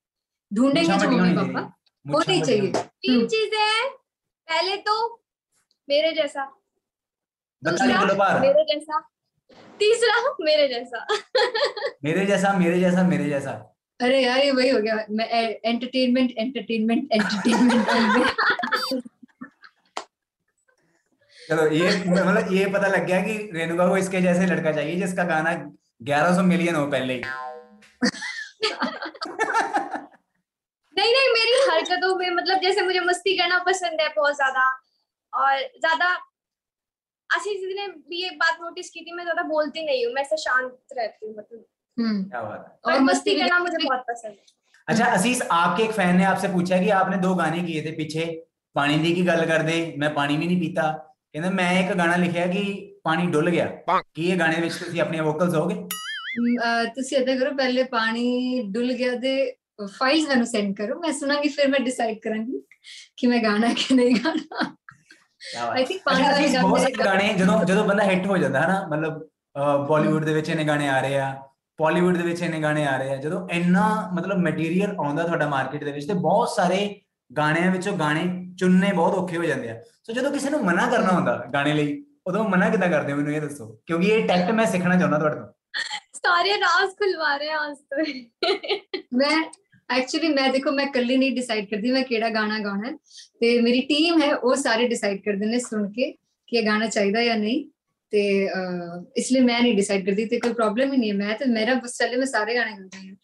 [0.55, 1.61] ढूंढेंगे जो मम्मी पापा।
[2.07, 3.89] होनी चाहिए। तीन हम्म। चीज़ें हैं।
[4.49, 4.95] पहले तो
[5.89, 6.45] मेरे जैसा।
[7.63, 9.01] दूसरा मेरे जैसा।
[9.81, 11.07] तीसरा मेरे जैसा।
[12.05, 13.51] मेरे जैसा मेरे जैसा मेरे जैसा।
[14.01, 15.29] अरे यार ये वही हो गया। मैं
[15.65, 17.87] एंटरटेनमेंट एंटरटेनमेंट एंटरटेनमेंट
[21.49, 25.25] चलो ये मतलब ये पता लग गया कि रेणुका को इसके जैसे लड़का चाहिए जिसका
[25.25, 25.51] गाना
[26.05, 27.23] 1100 मिलियन हो पहले ही।
[30.96, 34.66] नहीं नहीं मेरी हरकतों में मतलब जैसे मुझे मस्ती करना पसंद है बहुत ज्यादा
[35.34, 36.08] और ज्यादा
[37.30, 40.22] आशीष दीदी ने भी ये बात नोटिस की थी मैं ज्यादा बोलती नहीं हूँ मैं
[40.24, 41.66] ऐसे शांत रहती हूँ मतलब
[41.98, 45.06] हम्म क्या बात है और और मस्ती मस्ती करना भी- मुझे बहुत पसंद है अच्छा
[45.08, 48.26] असीस आपके एक फैन ने आपसे पूछा कि आपने दो गाने किए थे पीछे
[48.76, 50.90] पानी दी की गल कर दे मैं पानी भी नहीं पीता
[51.36, 52.62] ਕਹਿੰਦਾ ਮੈਂ ਇੱਕ ਗਾਣਾ ਲਿਖਿਆ ਕਿ
[53.04, 53.66] ਪਾਣੀ ਡੁੱਲ ਗਿਆ
[54.16, 58.24] ਕੀ ਇਹ ਗਾਣੇ ਵਿੱਚ ਤੁਸੀਂ ਆਪਣੀਆਂ ਵੋਕਲਸ ਹੋਗੇ ਹਮ, ਅਹ, ਤੁਸੀਂ ਏਦਾਂ ਕਰੋ ਪਹਿਲੇ ਪਾਣੀ
[58.72, 59.34] ਡੁੱਲ ਗਿਆ ਦੇ
[59.87, 62.63] ਫਾਈਲਸ ਮੈਨੂੰ ਸੈਂਡ ਕਰੋ ਮੈਂ ਸੁਣਾਂਗੀ ਫਿਰ ਮੈਂ ਡਿਸਾਈਡ ਕਰਾਂਗੀ
[63.17, 64.77] ਕਿ ਮੈਂ ਗਾਣਾ ਕਿ ਨਹੀਂ ਗਾਣਾ।
[65.71, 68.89] ਆਈ ਥਿੰਕ ਪੰਜ ਵਾਰੀ ਗਾਣੇ ਬਹੁਤ ਗਾਣੇ ਜਦੋਂ ਜਦੋਂ ਬੰਦਾ ਹਿੱਟ ਹੋ ਜਾਂਦਾ ਹੈ ਨਾ
[68.89, 69.29] ਮਤਲਬ
[69.89, 71.43] ਬਾਲੀਵੁੱਡ ਦੇ ਵਿੱਚ ਇਹਨੇ ਗਾਣੇ ਆ ਰਹੇ ਆ
[71.77, 75.85] ਪਾਲੀਵੁੱਡ ਦੇ ਵਿੱਚ ਇਹਨੇ ਗਾਣੇ ਆ ਰਹੇ ਆ ਜਦੋਂ ਇੰਨਾ ਮਤਲਬ ਮਟੀਰੀਅਲ ਆਉਂਦਾ ਤੁਹਾਡਾ ਮਾਰਕੀਟ
[75.85, 77.01] ਦੇ ਵਿੱਚ ਤੇ ਬਹੁਤ ਸਾਰੇ
[77.37, 81.13] ਗਾਣਿਆਂ ਵਿੱਚੋਂ ਗਾਣੇ ਚੁਣਨੇ ਬਹੁਤ ਔਖੇ ਹੋ ਜਾਂਦੇ ਆ। ਸੋ ਜਦੋਂ ਕਿਸੇ ਨੂੰ ਮਨਾ ਕਰਨਾ
[81.13, 83.81] ਹੁੰਦਾ ਗਾਣੇ ਲਈ ਉਦੋਂ ਮਨਾ ਕਿਦਾਂ ਕਰਦੇ ਹੋ ਮੈਨੂੰ ਇਹ ਦੱਸੋ?
[83.87, 85.47] ਕਿਉਂਕਿ ਇਹ ਟੈਕਟ ਮੈਂ ਸਿੱਖਣਾ ਚਾਹੁੰਦਾ ਤੁਹਾਡੇ ਤੋਂ।
[86.13, 88.05] ਸਾਰੇ ਰਾਜ਼ ਖੁਲਵਾ ਰਹੇ ਆ ਅੱਜ ਤੋਂ।
[89.19, 89.43] ਮੈਂ
[89.90, 92.94] ਐਕਚੁਅਲੀ ਮੈਂ ਦੇਖੋ ਮੈਂ ਇਕੱਲੀ ਨਹੀਂ ਡਿਸਾਈਡ ਕਰਦੀ ਮੈਂ ਕਿਹੜਾ ਗਾਣਾ ਗਾਉਣਾ ਹੈ
[93.42, 96.12] ਤੇ ਮੇਰੀ ਟੀਮ ਹੈ ਉਹ ਸਾਰੇ ਡਿਸਾਈਡ ਕਰਦੇ ਨੇ ਸੁਣ ਕੇ
[96.48, 97.64] ਕਿ ਇਹ ਗਾਣਾ ਚਾਹੀਦਾ ਜਾਂ ਨਹੀਂ
[98.14, 101.36] ਤੇ ਅਹ, ਇਸ ਲਈ ਮੈਂ ਨਹੀਂ ਡਿਸਾਈਡ ਕਰਦੀ ਤੇ ਕੋਈ ਪ੍ਰੋਬਲਮ ਹੀ ਨਹੀਂ ਹੈ ਮੈਂ
[101.36, 103.16] ਤੇ ਮੇਰਾ ਬਸ ਚੱਲੇ ਮੈਂ ਸਾਰੇ ਗਾਣੇ ਗਾਉਂਦੀ ਹਾਂ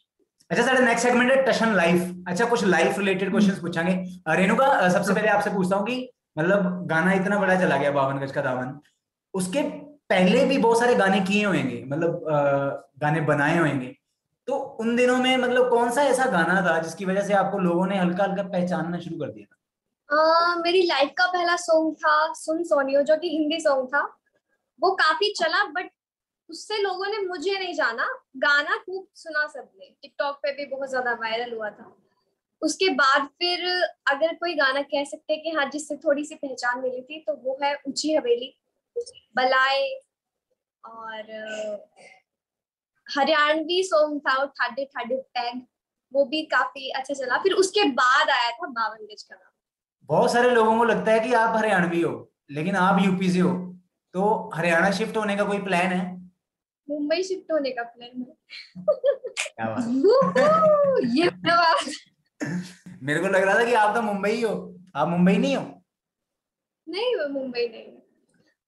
[0.50, 3.94] अच्छा साढ़े नेक्स्ट सेगमेंट है टशन लाइफ अच्छा कुछ लाइफ रिलेटेड क्वेश्चंस पूछेंगे
[4.26, 5.96] अ, रेणुका अ, सबसे पहले आपसे पूछता हूँ कि
[6.38, 8.70] मतलब गाना इतना बड़ा चला गया बावन गज का दामन
[9.34, 9.64] उसके
[10.10, 12.38] पहले भी बहुत सारे गाने किए होंगे मतलब अ,
[13.02, 13.90] गाने बनाए होंगे
[14.47, 17.87] तो उन दिनों में मतलब कौन सा ऐसा गाना था जिसकी वजह से आपको लोगों
[17.87, 19.47] ने हल्का हल्का पहचानना शुरू कर दिया?
[20.11, 24.01] अह, मेरी लाइफ का पहला सॉन्ग था सुन सोनियो जो कि हिंदी सॉन्ग था।
[24.81, 25.91] वो काफ़ी चला बट
[26.51, 28.07] उससे लोगों ने मुझे नहीं जाना।
[28.37, 31.97] गाना खूब सुना सबने। टिकटॉक पे भी बहुत ज़्यादा वायरल हुआ था।
[32.63, 33.67] उसके बाद फिर
[34.11, 37.35] अगर कोई गाना कह सकते हैं कि हाँ जिससे थोड़ी सी पहचान मिली थी तो
[37.35, 38.55] वो है ऊँची हवेली
[39.37, 40.01] बलाए
[40.85, 41.23] और
[43.11, 45.61] हरियाणवी सॉन्ग था ठाडे ठाडे टैग
[46.13, 49.53] वो भी काफ़ी अच्छा चला। फिर उसके बाद आया था बावन गज का नाम
[50.09, 52.13] बहुत सारे लोगों को लगता है कि आप हरियाणवी हो
[52.51, 53.51] लेकिन आप यूपी से हो।
[54.15, 56.05] तो हरियाणा शिफ्ट होने का कोई प्लान है?
[56.89, 58.35] मुंबई शिफ्ट होने का प्लान है।
[59.39, 59.85] क्या बात।
[61.17, 61.31] ये
[63.03, 64.53] मेरे को लग रहा था कि आप तो मुंबई हो
[64.97, 65.63] आप मुंबई नहीं हो?
[66.87, 68.00] नहीं मुंबई नहीं हूँ।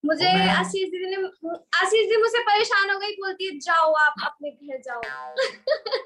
[0.04, 1.16] मुझे आशीष दीदी ने
[1.76, 5.00] आशीष दीदी मुझसे परेशान हो गई बोलती है जाओ आप अपने घर जाओ।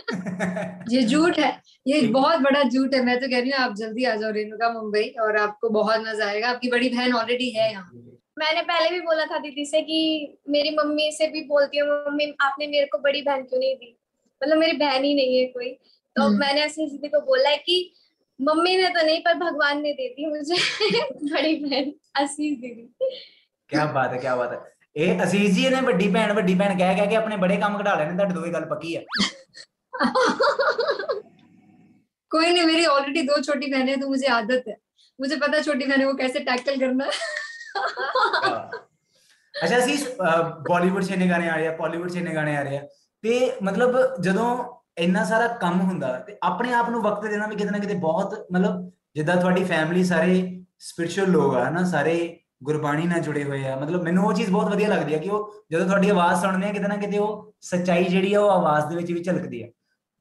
[0.91, 4.05] ये झूठ है। ये बहुत बड़ा झूठ है। मैं तो कह रही हूँ आप जल्दी
[4.05, 7.91] आ जाओ रेणुका मुंबई और आपको बहुत मज़ा आएगा। आपकी बड़ी बहन ऑलरेडी है यहाँ।
[8.39, 10.01] मैंने पहले भी बोला था दीदी से कि
[10.49, 13.97] मेरी मम्मी से भी बोलती हूँ मम्मी आपने मेरे को बड़ी बहन क्यों नहीं दी?
[14.43, 15.71] मतलब मेरी बहन ही नहीं है कोई।
[16.17, 17.95] तो हम्म। मैंने आशीष दीदी को बोला है कि
[18.41, 20.55] मम्मी ने तो नहीं पर भगवान ने दे दी मुझे।
[21.33, 22.95] बड़ी बहन आशीष दीदी।
[23.70, 24.60] ਕਿਆ ਬਾਤ ਹੈ ਕਿਆ ਬਾਤ ਹੈ
[24.98, 27.94] ਇਹ ਅਸੀਸ ਜੀ ਨੇ ਵੱਡੀ ਭੈਣ ਵੱਡੀ ਭੈਣ ਕਹਿ ਕਹਿ ਕੇ ਆਪਣੇ ਬੜੇ ਕੰਮ ਘਟਾ
[27.96, 29.04] ਲੈਣੇ ਤੁਹਾਡੇ ਦੋਵੇਂ ਗੱਲ ਪੱਕੀ ਹੈ
[32.32, 34.76] कोई नहीं मेरी ऑलरेडी दो छोटी बहनें हैं, तो मुझे आदत है
[35.20, 37.16] मुझे पता है छोटी बहनों को कैसे टैकल करना है
[38.36, 38.80] ਕਿਆ ਬਾਤ ਹੈ।
[39.56, 40.06] ਅੱਛਾ ਅਸੀਸ
[40.70, 42.82] ਬਾਲੀਵੁੱਡ 'ਚ ਇੰਨੇ ਗਾਣੇ ਆ ਰਹੇ ਆ ਬਾਲੀਵੁੱਡ 'ਚ ਇੰਨੇ ਗਾਣੇ ਆ ਰਹੇ ਆ
[43.24, 44.48] ਤੇ ਮਤਲਬ ਜਦੋਂ
[45.00, 48.34] ਇੰਨਾ ਸਾਰਾ ਕੰਮ ਹੁੰਦਾ ਤੇ ਆਪਣੇ ਆਪ ਨੂੰ ਵਕਤ ਦੇਣਾ ਵੀ ਕਿਤੇ ਨਾ ਕਿਤੇ ਬਹੁਤ
[48.52, 50.40] ਮਤਲਬ ਜਿੱਦਾਂ ਤੁਹਾਡੀ ਫੈਮਿਲੀ ਸਾਰੇ
[50.82, 52.16] ਸਪਿਰਚੁਅਲ ਲੋਕ ਆ ਨਾ ਸਾਰੇ
[52.61, 55.53] ਗੁਰਬਾਣੀ ਨਾਲ ਜੁੜੇ ਹੋਏ ਆ। ਮਤਲਬ ਮੈਨੂੰ ਉਹ ਚੀਜ਼ ਬਹੁਤ ਵਧੀਆ ਲੱਗਦੀ ਹੈ ਕਿ ਉਹ
[55.73, 58.97] ਜਦੋਂ ਤੁਹਾਡੀ ਆਵਾਜ਼ ਸੁਣਦੇ ਆ, ਕਿਤੇ ਨਾ ਕਿਤੇ ਉਹ ਸੱਚਾਈ ਜਿਹੜੀ ਆ, ਉਹ ਆਵਾਜ਼ ਦੇ
[58.97, 59.69] ਵਿੱਚ ਵੀ ਝਲਕਦੀ ਆ।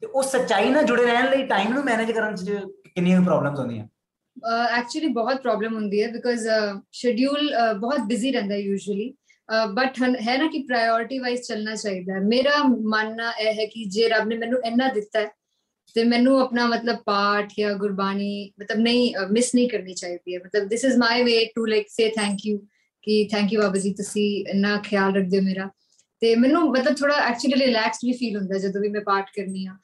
[0.02, 3.88] ਤੇ ਉਹ ਸੱਚਾਈ ਨਾਲ ਜੁੜੇ ਰਹਿਣ ਲਈ ਟਾਈਮ ਨੂੰ ਮੈਨੇਜ ਕਰਨ 'ਚ ਕਿੰਨੀਆਂ ਪ੍ਰੋਬਲਮਸ ਆਉਂਦੀਆਂ
[4.78, 6.48] ਐਕਚੁਅਲੀ ਬਹੁਤ ਪ੍ਰੋਬਲਮ ਹੁੰਦੀ ਹੈ ਬਿਕਾਜ਼
[6.92, 9.14] ਸ਼ਡਿਊਲ ਬਹੁਤ ਬਿਜ਼ੀ ਰਹਿੰਦਾ ਯੂਜੂਲੀ
[9.74, 14.28] ਬਟ ਹੈ ਨਾ ਕਿ ਪ੍ਰਾਇੋਰਟੀ ਵਾਈਜ਼ ਚੱਲਣਾ ਚਾਹੀਦਾ। ਮੇਰਾ ਮੰਨਣਾ ਇਹ ਹੈ ਕਿ ਜੇ ਰੱਬ
[14.28, 15.28] ਨੇ ਮੈਨੂੰ ਇੰਨਾ ਦਿੱਤਾ ਹੈ
[15.94, 20.68] ਤੇ ਮੈਨੂੰ ਆਪਣਾ ਮਤਲਬ ਪਾਠ ਜਾਂ ਗੁਰਬਾਣੀ ਮਤਲਬ ਨਹੀਂ ਮਿਸ ਨਹੀਂ ਕਰਨੀ ਚਾਹੀਦੀ ਹੈ। ਮਤਲਬ
[20.68, 22.58] this is my way to like say thank you
[23.02, 25.70] ਕਿ ਥੈਂਕ ਯੂ ਬਾਬਾ ਜੀ ਤੁਸੀਂ ਇੰਨਾ ਖਿਆਲ ਰੱਖਦੇ ਹੋ ਮੇਰਾ।
[26.20, 29.76] ਤੇ ਮੈਨੂੰ ਮਤਲਬ ਥੋੜਾ ਐਕਚੁਅਲੀ ਰਿਲੈਕਸਡ ਵੀ ਫੀਲ ਹੁੰਦਾ ਜਦੋਂ ਵੀ ਮੈਂ ਪਾਠ ਕਰਨੀ ਆ।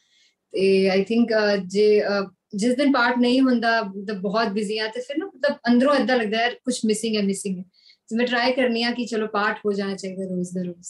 [0.51, 1.29] ਤੇ ਆਈ ਥਿੰਕ
[1.67, 5.57] ਜੇ ਅਹ, ਜਿਸ ਦਿਨ ਪਾਠ ਨਹੀਂ ਹੁੰਦਾ ਮਤਲਬ ਬਹੁਤ ਬਿਜ਼ੀ ਆ। ਤੇ ਫਿਰ ਨਾ ਮਤਲਬ
[5.67, 7.63] ਅੰਦਰੋਂ ਏਦਾਂ ਲੱਗਦਾ ਹੈ ਕੁਝ ਮਿਸਿੰਗ ਹੈ ਮਿਸਿੰਗ ਹੈ।
[8.07, 10.87] ਤੇ ਮੈਂ ਟਰਾਈ ਕਰਨੀ ਆ ਕਿ ਚਲੋ ਪਾਠ ਹੋ ਜਾਣਾ ਚਾਹੀਦਾ ਰੋਜ਼ ਦਾ ਰੋਜ਼।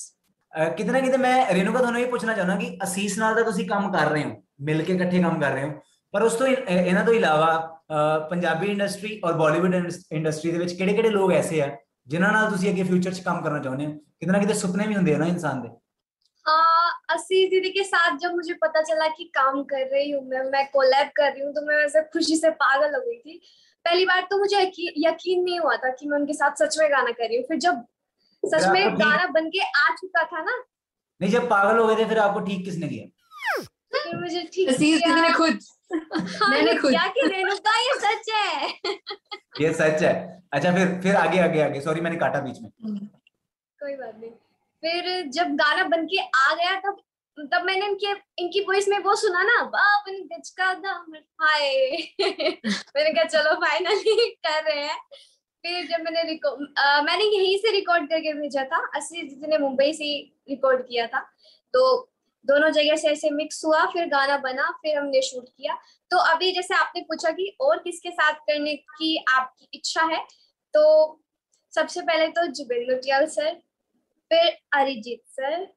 [0.54, 3.68] ਅਹ ਕਿਤੇ ਨਾ ਕਿਤੇ ਮੈਂ ਰੇਨੂਕਾ ਤੁਹਾਨੂੰ ਇਹ ਪੁੱਛਣਾ ਚਾਹੁੰਦਾ ਕਿ ਅਸੀਸ ਨਾਲ ਤਾਂ ਤੁਸੀਂ
[3.68, 5.71] ਕੰਮ ਕਰ ਰਹੇ ਹੋ। ਮਿਲ ਕੇ ਇਕੱਠੇ ਕੰਮ ਕਰ ਰਹੇ ਹੋ
[6.15, 7.49] ਪਰ ਉਸ ਤੋਂ ਇ- ਇਹ- ਇਹਨਾਂ ਤੋਂ ਇਲਾਵਾ
[7.93, 12.71] ਅਹ ਪੰਜਾਬੀ ਇੰਡਸਟਰੀ ਔਰ ਬਾਲੀਵੁੱਡ ਇੰਡਸਟਰੀ ਦੇ ਵਿੱਚ ਕਿਹੜੇ-ਕਿਹੜੇ ਲੋਕ ਐਸੇ ਆ ਜਿਨ੍ਹਾਂ ਨਾਲ ਤੁਸੀਂ
[12.71, 15.27] ਅੱਗੇ ਫਿਊਚਰ 'ਚ ਕੰਮ ਕਰਨਾ ਚਾਹੁੰਦੇ ਹੋ ਕਿਤੇ ਨਾ ਕਿਤੇ ਸੁਪਨੇ ਵੀ ਹੁੰਦੇ ਆ ਨਾ
[15.27, 15.69] ਇਨਸਾਨ ਦੇ
[16.47, 20.43] हाँ आशीष दीदी के साथ जब मुझे पता चला कि काम कर रही हूँ मैं
[20.51, 23.35] मैं कोलैब कर रही हूँ तो मैं वैसे खुशी से पागल हो गई थी
[23.85, 26.87] पहली बार तो मुझे यकी- यकीन नहीं हुआ था कि मैं उनके साथ सच में
[26.93, 27.81] गाना कर रही हूँ फिर जब
[28.43, 31.79] सच फिर में आपको ठीक- गाना बन के आ चुका था ना नहीं जब पागल
[31.79, 33.11] हो गए थे फिर आपको ठीक किसने किया
[33.94, 35.60] फिर मुझे ठीक ने खुद
[35.94, 38.68] हाँ, मैंने खुद। क्या कि रेणुका ये सच है?
[39.62, 40.14] ये सच है।
[40.54, 42.70] अच्छा फिर फिर आगे आगे आगे। सॉरी मैंने काटा बीच में।
[43.80, 44.30] कोई बात नहीं।
[44.84, 47.02] फिर जब गाना बन के आ गया तब
[47.54, 53.12] तब मैंने इनके इनकी वॉइस में वो सुना ना बावन गज का दामन हाय मैंने
[53.12, 54.98] कहा चलो फाइनली कर रहे हैं।
[55.64, 56.24] फिर जब मैंने
[57.04, 60.06] मैंने यहीं से रिकॉर्ड करके भेजा था। दीदी ने मुंबई से
[60.50, 61.20] रिकॉर्ड किया था।
[61.74, 62.11] तो
[62.46, 65.78] दोनों जगह से ऐसे मिक्स हुआ फिर गाना बना फिर हमने शूट किया।
[66.12, 70.24] तो अभी जैसे आपने पूछा कि और किसके साथ करने की आपकी इच्छा है
[70.74, 70.84] तो
[71.74, 73.52] सबसे पहले तो जुबिन नौटियाल सर
[74.32, 75.68] फिर अरिजीत सर।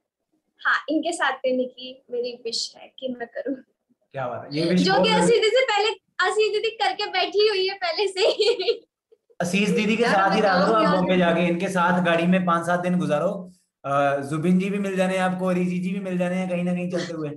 [0.60, 4.64] हाँ इनके साथ करने की मेरी विश है कि मैं करूँ। क्या बात है ये
[4.64, 5.90] विश जो कि असी दीदी पहले
[6.22, 8.70] असी दीदी करके बैठी हुई है पहले से ही।
[9.40, 12.66] असीस दीदी के साथ ही रह करो आप बॉम्बे जाके इनके साथ गाड़ी में पाँच
[12.66, 13.30] सात दिन गुजारो।
[14.30, 16.72] जुबिन जी भी मिल जाने हैं आपको अरिजीत जी भी मिल जाने हैं कहीं ना
[16.72, 17.28] कहीं चलते हुए।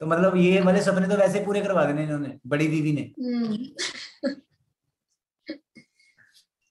[0.00, 3.56] तो मतलब ये वाले सपने तो वैसे पूरे करवा देने इन्होंने बड़ी दीदी ने। हम्म,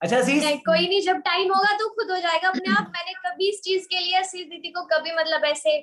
[0.01, 3.49] अच्छा नहीं, कोई नहीं जब टाइम होगा तो खुद हो जाएगा अपने आप। मैंने कभी
[3.49, 5.77] इस चीज़ के लिए आशीष दीदी को कभी मतलब ऐसे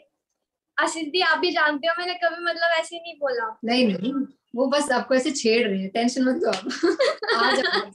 [0.78, 4.12] आशीष दी आप भी जानते हो मैंने कभी मतलब ऐसे नहीं बोला। नहीं नहीं
[4.56, 6.64] वो बस आपको ऐसे छेड़ रहे हैं टेंशन मत लो आप।
[7.36, 7.90] आ जाओ।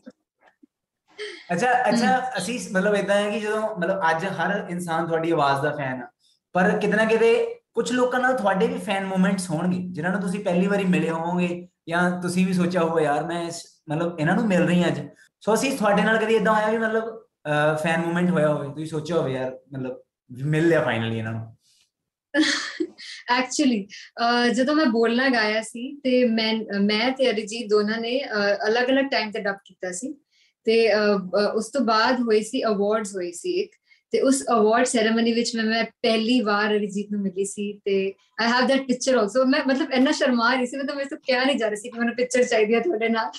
[1.53, 5.71] ਅੱਛਾ ਅੱਛਾ ਅਸੀਂ ਮਤਲਬ ਇਦਾਂ ਹੈ ਕਿ ਜਦੋਂ ਮਤਲਬ ਅੱਜ ਹਰ ਇਨਸਾਨ ਤੁਹਾਡੀ ਆਵਾਜ਼ ਦਾ
[5.71, 6.07] ਫੈਨ ਆ
[6.53, 10.39] ਪਰ ਕਿਤੇ ਨਾ ਕਿਤੇ ਕੁਝ ਲੋਕਾਂ ਨਾਲ ਤੁਹਾਡੇ ਵੀ ਫੈਨ ਮੂਮੈਂਟਸ ਹੋਣਗੇ ਜਿਨ੍ਹਾਂ ਨੂੰ ਤੁਸੀਂ
[10.39, 13.51] ਪਹਿਲੀ ਵਾਰੀ ਮਿਲੇ ਹੋਵੋਗੇ ਜਾਂ ਤੁਸੀਂ ਵੀ ਸੋਚਿਆ ਹੋਵੇ ਯਾਰ ਮੈਂ
[13.89, 15.01] ਮਤਲਬ ਇਹਨਾਂ ਨੂੰ ਮਿਲ ਰਹੀ ਹਾਂ ਅੱਜ।
[15.43, 17.25] ਸੋ ਅਸੀਂ ਤੁਹਾਡੇ ਨਾਲ ਕਦੀ ਇਦਾਂ ਹੋਇਆ ਵੀ ਮਤਲਬ
[17.83, 20.01] ਫੈਨ ਮੂਮੈਂਟ ਹੋਇਆ ਹੋਵੇ ਤੁਸੀਂ ਸੋਚਿਆ ਹੋਵੇ ਯਾਰ ਮਤਲਬ
[20.45, 21.55] ਮਿਲ ਲਿਆ ਫਾਈਨਲੀ ਇਹਨਾਂ ਨੂੰ?
[23.31, 23.87] ਐਕਚੁਅਲੀ
[24.53, 28.19] ਜਦੋਂ ਮੈਂ ਬੋਲਣਾ ਗਾਇਆ ਸੀ ਤੇ ਮੈਂ ਮੈਂ ਤੇ ਅਰਿਜੀਤ ਦੋਨਾਂ ਨੇ
[28.67, 30.13] ਅਲੱਗ-ਅਲੱਗ ਟਾਈਮ ਤੇ ਡੱਬ ਕੀਤਾ ਸੀ।
[30.66, 33.70] ਤੇ ਅਹ, ਅਹ, ਉਸ ਤੋਂ ਬਾਅਦ ਹੋਈ ਸੀ ਅਵਾਰਡਸ ਹੋਈ ਸੀ ਇੱਕ
[34.12, 37.92] ਤੇ ਉਸ ਅਵਾਰਡ ਸੈਰੇਮਨੀ ਵਿੱਚ ਮੈਂ ਮੈਂ ਪਹਿਲੀ ਵਾਰ ਅਰਿਜੀਤ ਨੂੰ ਮਿਲੀ ਸੀ ਤੇ
[38.40, 41.44] I have that picture also ਮੈਂ ਮਤਲਬ ਇੰਨਾ ਸ਼ਰਮਾ ਰਹੀ ਸੀ ਮਤਲਬ ਮੇਰੇ ਤੋਂ ਕਿਹਾ
[41.44, 43.30] ਨਹੀਂ ਜਾ ਰਹੀ ਸੀ ਕਿ ਮੈਨੂੰ ਪਿਕਚਰ ਚਾਹੀਦੀ ਹੈ ਤੁਹਾਡੇ ਨਾਲ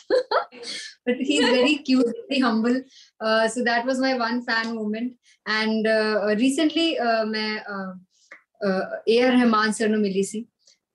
[1.08, 2.82] but he is very cute very humble
[3.50, 5.12] so that was my one fan moment
[5.46, 5.88] and
[6.40, 6.96] recently
[7.28, 7.50] ਮੈਂ
[9.08, 10.46] ਏ ਆਰ ਰਹਿਮਾਨ ਸਰ ਨੂੰ ਮਿਲੀ ਸੀ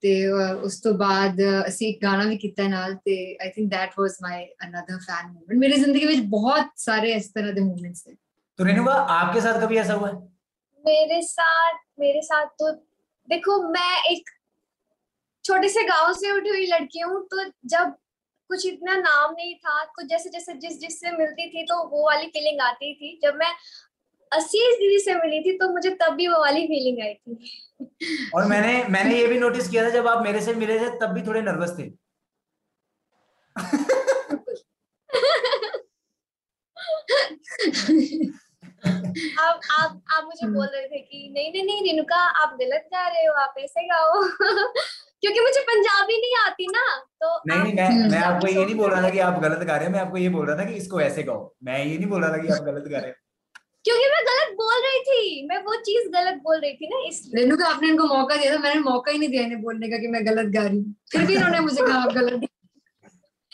[0.03, 3.71] ਤੇ ਅਹ, ਉਸ ਤੋਂ ਬਾਅਦ ਅਹ, ਅਸੀਂ ਇੱਕ ਗਾਣਾ ਵੀ ਕੀਤਾ ਨਾਲ ਤੇ I think
[3.71, 8.07] that was my another fan moment ਮੇਰੀ ਜ਼ਿੰਦਗੀ ਵਿੱਚ ਬਹੁਤ ਸਾਰੇ ਇਸ ਤਰ੍ਹਾਂ ਦੇ ਮੂਮੈਂਟਸ
[8.07, 8.14] ਨੇ
[8.59, 10.19] तो रेणुका आपके साथ कभी ऐसा हुआ है
[10.85, 12.69] मेरे साथ मेरे साथ तो
[13.29, 14.31] देखो मैं एक
[15.45, 17.92] छोटे से गांव से उठी हुई लड़की हूँ तो जब
[18.51, 22.31] कुछ इतना नाम नहीं था कुछ जैसे जैसे जिस जिससे मिलती थी तो वो वाली
[22.31, 23.51] फीलिंग आती थी जब मैं
[24.32, 28.46] असीस दीदी से मिली थी तो मुझे तब भी वो वाली फीलिंग आई थी। और
[28.46, 31.22] मैंने मैंने ये भी नोटिस किया था जब आप मेरे से मिले थे तब भी
[31.28, 31.89] थोड़े नर्वस थे।
[39.39, 43.08] आप आप आप मुझे बोल रहे थे कि नहीं नहीं नहीं रेणुका आप गलत गा
[43.08, 44.22] रहे हो आप ऐसे गाओ।
[45.22, 46.86] क्योंकि मुझे पंजाबी नहीं आती ना
[47.22, 49.76] तो नहीं नहीं मैं। मैं आपको ये नहीं बोल रहा था कि आप गलत गा
[49.76, 52.08] रहे हो मैं आपको ये बोल रहा था कि इसको ऐसे गाओ। मैं ये नहीं
[52.08, 53.15] बोल रहा था कि आप गलत गा रहे हो।
[53.86, 57.41] क्योंकि मैं गलत बोल रही थी। मैं वो चीज़ गलत बोल रही थी ना इसलिए।
[57.41, 59.98] रेणु का आपने इनको मौका दिया था मैंने मौका ही नहीं दिया इन्हें बोलने का
[59.98, 62.48] कि मैं गलत गा रही हूँ। फिर भी इन्होंने मुझे कहा आप गलत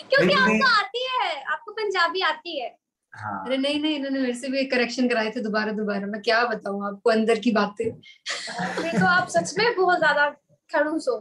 [0.09, 2.75] क्योंकि आपको आती है आपको पंजाबी आती है।
[3.13, 6.43] हाँ। अरे नहीं नहीं इन्होंने मेरे से भी करेक्शन कराए थे दोबारा दोबारा। मैं क्या
[6.45, 10.29] बताऊँ आपको अंदर की बातें। तो आप सच में बहुत ज़्यादा
[10.69, 11.17] खड़ूस हो।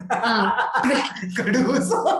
[0.00, 0.82] हाँ।
[1.38, 2.12] खड़ूस हो।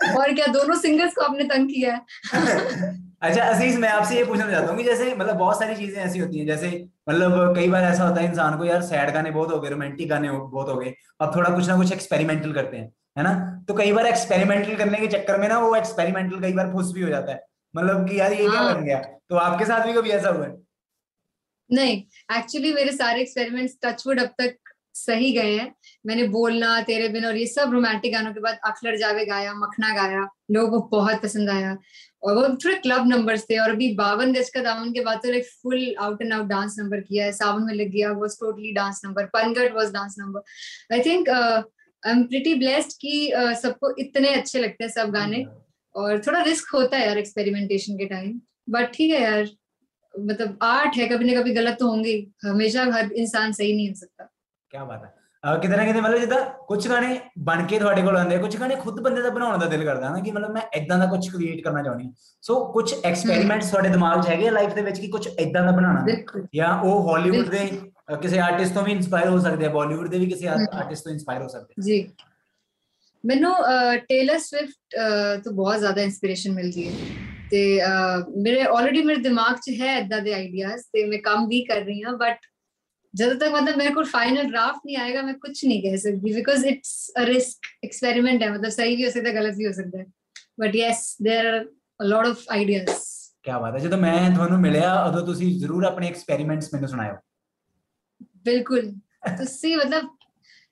[0.00, 2.00] और क्या दोनों सिंगर्स को आपने तंग किया है?
[3.24, 6.18] अच्छा असीस मैं आपसे ये पूछना चाहता हूँ कि जैसे मतलब बहुत सारी चीज़ें ऐसी
[6.18, 6.68] होती हैं जैसे
[7.08, 10.08] मतलब कई बार ऐसा होता है इंसान को यार सैड गाने बहुत हो गए रोमांटिक
[10.08, 13.64] गाने बहुत हो गए अब थोड़ा कुछ ना कुछ एक्सपेरिमेंटल करते हैं। है ना?
[13.68, 17.02] तो कई बार एक्सपेरिमेंटल करने के चक्कर में ना वो एक्सपेरिमेंटल कई बार फुस भी
[17.02, 18.98] हो जाता है। मतलब कि यार ये क्या हाँ। बन गया?
[18.98, 20.56] तो आपके साथ भी कभी ऐसा हुआ है?
[21.72, 22.02] नहीं
[22.38, 24.56] एक्चुअली मेरे सारे एक्सपेरिमेंट्स टचवुड अब तक
[24.94, 25.74] सही गए हैं।
[26.06, 29.94] मैंने बोलना तेरे बिन और ये सब रोमांटिक गानों के बाद अखलर जावे गाया मखना
[29.94, 31.76] गाया लोगों को बहुत पसंद आया।
[32.24, 35.30] और वो थोड़े क्लब नंबर थे और अभी बावन गज का दामन के बाद तो
[35.30, 38.72] like full out and out dance number किया है सावन में लग गया was totally
[38.72, 43.94] dance number पनगट was dance number I think I am pretty blessed कि uh, सबको
[43.98, 45.44] इतने अच्छे लगते हैं सब गाने
[45.94, 49.48] और थोड़ा रिस्क होता है यार एक्सपेरिमेंटेशन के टाइम बट ठीक है यार
[50.14, 53.94] मतलब आर्ट है कभी ना कभी गलत तो होंगे हमेशा हर इंसान सही नहीं हो
[53.94, 54.24] सकता।
[54.70, 55.23] क्या बात है।
[55.60, 59.00] ਕਿਤੇ ਨਾ ਕਿਤੇ ਮਤਲਬ ਜਿੱਦਾਂ ਕੁਝ ਗਾਣੇ ਬਣ ਕੇ ਤੁਹਾਡੇ ਕੋਲ ਆਉਂਦੇ ਕੁਝ ਗਾਣੇ ਖੁਦ
[59.00, 61.82] ਬੰਦੇ ਦਾ ਬਣਾਉਣ ਦਾ ਦਿਲ ਕਰਦਾ ਨਾ ਕਿ ਮਤਲਬ ਮੈਂ ਇਦਾਂ ਦਾ ਕੁਝ ਕ੍ਰੀਏਟ ਕਰਨਾ
[61.82, 62.10] ਚਾਹੁੰਦੀ
[62.42, 66.06] ਸੋ ਕੁਝ ਐਕਸਪੈਰੀਮੈਂਟਸ ਤੁਹਾਡੇ ਦਿਮਾਗ 'ਚ ਹੈਗੇ ਲਾਈਫ ਦੇ ਵਿੱਚ ਕਿ ਕੁਝ ਇਦਾਂ ਦਾ ਬਣਾਉਣਾ?
[66.54, 67.66] ਜਾਂ ਉਹ ਹਾਲੀਵੁੱਡ ਦੇ
[68.22, 71.42] ਕਿਸੇ ਆਰਟਿਸਟ ਤੋਂ ਵੀ ਇਨਸਪਾਇਰ ਹੋ ਸਕਦੇ ਆ ਬਾਲੀਵੁੱਡ ਦੇ ਵੀ ਕਿਸੇ ਆਰਟਿਸਟ ਤੋਂ ਇਨਸਪਾਇਰ
[71.42, 72.06] ਹੋ ਸਕਦੇ ਜੀ।
[73.24, 73.54] ਮੈਨੂੰ
[74.08, 74.96] ਟੇਲਰ ਸਵਿਫਟ
[75.44, 76.94] ਤੋਂ ਬਹੁਤ ਜ਼ਿਆਦਾ ਇਨਸਪੀਰੇਸ਼ਨ ਮਿਲਦੀ ਹੈ।
[77.50, 77.80] ਤੇ
[78.42, 82.02] ਮੇਰੇ ਆਲਰੇਡੀ ਮੇਰੇ ਦਿਮਾਗ 'ਚ ਹੈ ਇਦਾਂ ਦੇ ਆਈਡੀਆਜ਼ ਤੇ ਮੈਂ ਕੰਮ ਵੀ ਕਰ ਰਹੀ
[82.02, 82.38] ਹਾਂ ਬਟ
[83.13, 86.65] ਜਦੋਂ ਤੱਕ मतलब मेरे को फाइनल ड्राफ्ट नहीं आएगा मैं कुछ नहीं कह सकती because
[86.67, 89.99] it's a risk experiment है मतलब सही भी हो सकता है गलत भी हो सकता
[89.99, 90.05] है
[90.59, 91.57] but yes there are
[91.99, 92.93] a lot of ideas
[93.45, 97.15] ਕਿਆ ਬਾਤ ਹੈ ਜਦੋਂ ਮੈਂ ਤੁਹਾਨੂੰ ਮਿਲਿਆ ਉਦੋਂ ਤੁਸੀਂ ਜ਼ਰੂਰ ਆਪਣੇ ਐਕਸਪੈਰੀਮੈਂਟਸ ਮੈਨੂੰ ਸੁਣਾਇਓ
[98.47, 98.89] बिल्कुल
[99.37, 100.09] ਤੁਸੀਂ मतलब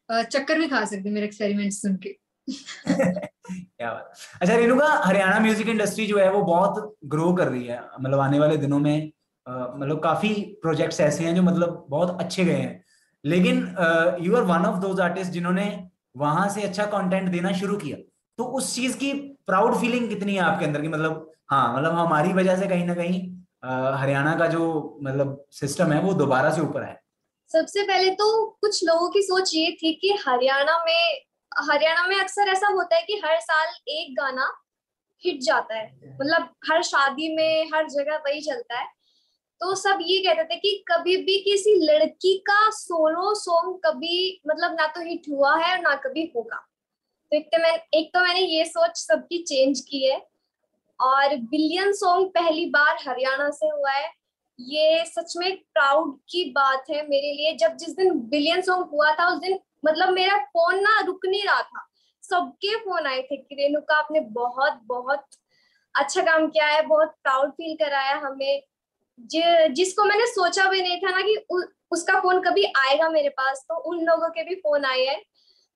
[0.09, 2.11] ਅਹ, ਚੱਕਰ ਵੀ ਖਾ ਸਕਦੇ ਮੇਰੇ एक्सपेरिमेंट्स सुन के
[2.47, 6.77] क्या बात अच्छा रेणुका हरियाणा म्यूजिक इंडस्ट्री जो है वो बहुत
[7.13, 11.34] ग्रो कर रही है मतलब आने वाले दिनों में अ, मतलब काफ़ी प्रोजेक्ट्स ऐसे हैं
[11.34, 12.84] जो मतलब बहुत अच्छे गए हैं।
[13.24, 13.58] लेकिन
[14.20, 15.66] you are one of those artist जिन्होंने
[16.16, 17.96] वहाँ से अच्छा कंटेंट देना शुरू किया।
[18.38, 19.12] तो उस चीज़ की
[19.46, 20.88] प्राउड फीलिंग कितनी है आपके अंदर की?
[20.88, 23.20] मतलब हाँ मतलब हमारी वजह से कहीं ना कहीं
[23.94, 24.62] हरियाणा का जो
[25.02, 27.00] मतलब सिस्टम है वो दोबारा से ऊपर है
[27.50, 28.26] सबसे पहले तो
[28.60, 31.20] कुछ लोगों की सोच ये थी कि हरियाणा में
[31.70, 34.46] हरियाणा में अक्सर ऐसा होता है कि हर साल एक गाना
[35.22, 38.86] हिट जाता है। मतलब हर शादी में, हर जगह वही चलता है।
[39.62, 44.72] तो सब ये कहते थे कि कभी भी किसी लड़की का सोलो सॉन्ग कभी मतलब
[44.72, 46.56] ना तो हिट हुआ है और ना कभी होगा।
[47.30, 50.26] तो एक तो मैं, एक तो मैंने ये सोच सबकी चेंज की है।
[51.00, 54.10] और बिलियन सॉन्ग पहली बार हरियाणा से हुआ है।
[54.60, 59.12] ये सच में प्राउड की बात है मेरे लिए। जब जिस दिन बिलियन सॉन्ग हुआ
[59.12, 61.88] था, उस दिन मतलब मेरा फ़ोन ना रुक नहीं रहा था।
[62.22, 65.24] सबके फ़ोन आए थे कि रेणुका आपने बहुत बहुत
[65.96, 68.62] अच्छा काम किया है, बहुत प्राउड फील कराया हमें।
[69.30, 73.64] जिसको मैंने सोचा भी नहीं था ना कि उ, उसका फ़ोन कभी आएगा मेरे पास
[73.68, 75.22] तो उन लोगों के भी फ़ोन आए हैं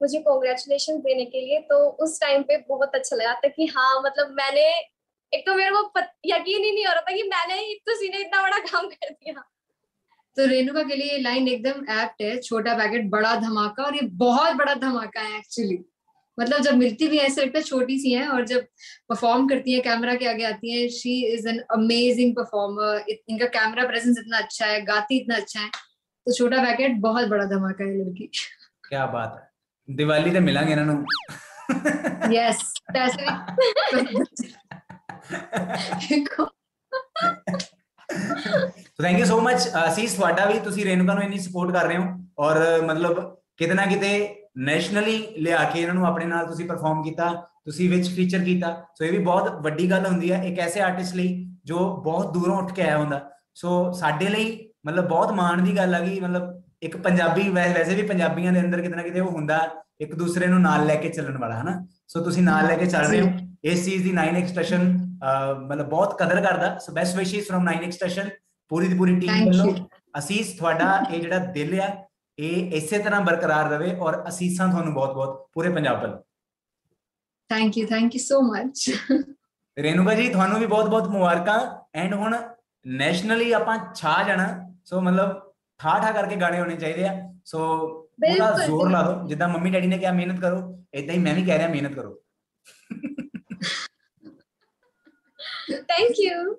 [0.02, 4.02] मुझे कॉन्ग्रेचुलेशन देने के लिए तो उस टाइम पे बहुत अच्छा लगा था कि हाँ
[4.02, 4.64] मतलब मैंने
[5.34, 8.42] एक तो मेरे को यकीन ही नहीं हो रहा था कि मैंने तो सीने इतना
[8.42, 9.44] बड़ा काम कर दिया।
[10.36, 14.52] तो रेणुका के लिए लाइन एकदम एप्ट है छोटा पैकेट बड़ा धमाका और ये बहुत
[14.52, 15.76] बड़ा धमाका है एक्चुअली
[16.37, 18.65] मतलब जब मिलती भी है ऐसे लगता है छोटी सी है और जब
[19.09, 23.87] परफॉर्म करती है कैमरा के आगे आती है she is an amazing performer इनका कैमरा
[23.87, 27.97] प्रेजेंस इतना अच्छा है गाती इतना अच्छा है तो छोटा पैकेट बहुत बड़ा धमाका है
[27.97, 28.29] लड़की
[28.83, 29.49] क्या बात है
[29.89, 31.05] दिवाली ਤੇ ਮਿਲਾਂਗੇ ਇਹਨਾਂ ਨੂੰ
[32.33, 32.59] यस
[32.93, 33.25] पैसे
[38.95, 41.97] so thank you so much ਅਸੀਸ ਤੁਹਾਡਾ ਵੀ ਤੁਸੀਂ ਰੇਨੂਕਾ ਨੂੰ ਇੰਨੀ ਸਪੋਰਟ ਕਰ ਰਹੇ
[41.97, 42.03] ਹੋ
[42.39, 43.19] ਔਰ ਮਤਲਬ
[43.57, 44.11] ਕਿਤੇ ਨਾ ਕਿਤੇ
[44.56, 47.32] ਨੈਸ਼ਨਲੀ ਲਿਆ ਕੇ ਇਹਨਾਂ ਨੂੰ ਆਪਣੇ ਨਾਲ ਤੁਸੀਂ ਪਰਫਾਰਮ ਕੀਤਾ
[47.64, 51.14] ਤੁਸੀਂ ਵਿੱਚ ਫੀਚਰ ਕੀਤਾ। ਸੋ ਇਹ ਵੀ ਬਹੁਤ ਵੱਡੀ ਗੱਲ ਹੁੰਦੀ ਹੈ ਇੱਕ ਐਸੇ ਆਰਟਿਸਟ
[51.14, 53.20] ਲਈ ਜੋ ਬਹੁਤ ਦੂਰੋਂ ਉੱਠ ਕੇ ਆਇਆ ਹੁੰਦਾ।
[53.54, 54.46] ਸੋ ਸਾਡੇ ਲਈ
[54.86, 58.80] ਮਤਲਬ ਬਹੁਤ ਮਾਣ ਦੀ ਗੱਲ ਆ ਗਈ ਮਤਲਬ ਇੱਕ ਪੰਜਾਬੀ ਵੈਸੇ ਵੀ ਪੰਜਾਬੀਆਂ ਦੇ ਅੰਦਰ
[58.80, 59.58] ਕਿਤੇ ਨਾ ਕਿਤੇ ਉਹ ਹੁੰਦਾ
[60.00, 61.86] ਇੱਕ ਦੂਸਰੇ ਨੂੰ ਨਾਲ ਲੈ ਕੇ ਚੱਲਣ ਵਾਲਾ ਹਨਾ?
[62.08, 63.30] ਸੋ ਤੁਸੀਂ ਨਾਲ ਲੈ ਕੇ ਚੱਲ ਰਹੇ ਹੋ।
[63.64, 64.82] ਇਸ ਚੀਜ਼ ਦੀ 9 ਐਕਸਪ੍ਰੈਸ਼ਨ
[65.68, 68.28] ਮਤਲਬ ਬਹੁਤ ਕਦਰ ਕਰਦਾ। So best Vishesh firm 9 expression
[68.70, 69.74] ਪੂਰੀ ਦੀ ਪੂਰੀ ਟੀਮ ਵੱਲੋਂ
[70.18, 71.88] ਅਸੀਸ ਤੁਹਾਡਾ ਇਹ ਜਿਹੜਾ ਦਿਲ ਆ
[72.38, 76.18] ਇਹ ਇਸੇ ਤਰ੍ਹਾਂ ਬਰਕਰਾਰ ਰਵੇ ਔਰ ਅਸੀਸਾਂ ਤੁਹਾਨੂੰ ਬਹੁਤ-ਬਹੁਤ ਪੂਰੇ ਪੰਜਾਬ ਵੱਲੋਂ।
[77.48, 78.90] Thank you thank you so much
[79.78, 82.36] Renuka ji ਤੁਹਾਨੂੰ ਵੀ ਬਹੁਤ-ਬਹੁਤ ਮੁਬਾਰਕਾਂ। ਐਂਡ ਹੁਣ
[82.86, 87.58] ਨੈਸ਼ਨਲੀ ਆਪਾਂ ਛਾ ਜਾਣਾ। ਸੋ ਮਤਲਬ ਠਾ ਠਾ ਕਰਕੇ ਗਾਣੇ ਹੋਣੇ ਚਾਹੀਦੇ ਆ। ਸੋ
[88.02, 91.44] ਪੂਰਾ ਜ਼ੋਰ ਲਾ ਦਿਓ। ਜਿੱਦਾਂ ਮੰਮੀ ਡੈਡੀ ਨੇ ਕਿਹਾ ਮਿਹਨਤ ਕਰੋ। ਇਦਾਂ ਹੀ ਮੈਂ ਵੀ
[91.44, 92.22] ਕਹਿ ਰਿਹਾ ਮਿਹਨਤ ਕਰੋ।
[95.82, 96.56] ਥੈਂਕ ਯੂ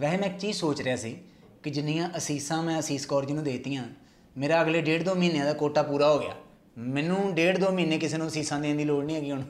[0.00, 1.22] ਵੈਸੇ ਮੈਂ ਇੱਕ ਚੀਜ਼ ਸੋਚ ਰਿਹਾ ਸੀ
[1.62, 3.84] ਕਿ ਜਿੰਨੀਆਂ ਅਸੀਸਾਂ ਮੈਂ ਅਸੀਸ ਕੌਰ ਜੀ ਨੂੰ ਦੇਤੀਆਂ
[4.36, 6.34] ਮੇਰਾ ਅਗਲੇ ਡੇਢ ਦੋ ਮਹੀਨਿਆਂ ਦਾ ਕੋਟਾ ਪੂਰਾ ਹੋ ਗਿਆ।
[6.78, 9.42] ਮੈਨੂੰ ਡੇਢ ਦੋ ਮਹੀਨੇ ਕਿਸੇ ਨੂੰ ਅਸੀਸਾਂ ਦੇਣ ਦੀ ਲੋੜ ਨਹੀਂ ਹੈਗੀ ਹੁਣ।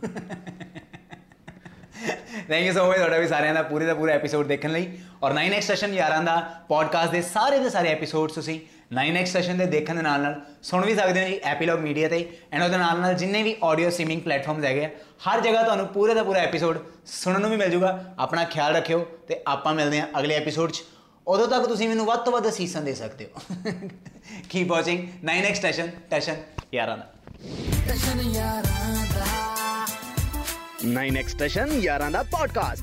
[2.49, 4.89] ਥੈਂਕ ਯੂ ਸੋ ਮਚ ਤੁਹਾਡਾ ਵੀ ਸਾਰਿਆਂ ਦਾ ਪੂਰੇ ਦਾ ਪੂਰਾ ਐਪੀਸੋਡ ਦੇਖਣ ਲਈ।
[5.23, 6.37] ਔਰ 9x ਸੈਸ਼ਨ ਯਾਰਾਂ ਦਾ
[6.69, 8.61] ਪੋਡਕਾਸਟ ਦੇ ਸਾਰੇ ਦੇ ਸਾਰੇ ਐਪੀਸੋਡਸ ਤੁਸੀਂ
[8.95, 12.27] 9x ਸੈਸ਼ਨ ਦੇ ਦੇਖਣ ਦੇ ਨਾਲ ਨਾਲ ਸੁਣ ਵੀ ਸਕਦੇ ਹੋ ਜੀ ਐਪੀਲੌਗ ਮੀਡੀਆ ਤੇ।
[12.53, 14.89] ਐਂਡ ਉਹਦੇ ਨਾਲ ਨਾਲ ਜਿੰਨੇ ਵੀ ਆਡੀਓ ਸਟ੍ਰੀਮਿੰਗ ਪਲੇਟਫਾਰਮਸ ਹੈਗੇ ਆ,
[15.29, 19.05] ਹਰ ਜਗ੍ਹਾ ਤੁਹਾਨੂੰ ਪੂਰੇ ਦਾ ਪੂਰਾ ਐਪੀਸੋਡ ਸੁਣਨ ਨੂੰ ਵੀ ਮਿਲ ਜੂਗਾ। ਆਪਣਾ ਖਿਆਲ ਰੱਖਿਓ
[19.29, 20.83] ਤੇ ਆਪਾਂ ਮਿਲਦੇ ਹਾਂ ਅਗਲੇ ਐਪੀਸੋਡ 'ਚ।
[21.29, 23.41] ਉਦੋਂ ਤੱਕ ਤੁਸੀਂ ਮੈਨੂੰ ਵੱਧ ਤੋਂ ਵੱਧ ਅਸੀਸਾਂ ਦੇ ਸਕਦੇ ਹੋ।
[24.51, 26.37] Keep watching 9x station station
[26.75, 27.13] ਯਾਰਾਂ ਦਾ।
[27.73, 29.87] ਸਟੇਸ਼ਨ ਯਾਰਾਂ ਦਾ।
[31.03, 32.83] 9x ਸਟੇਸ਼ਨ ਯਾਰਾਂ ਦਾ ਪੋਡਕਾਸਟ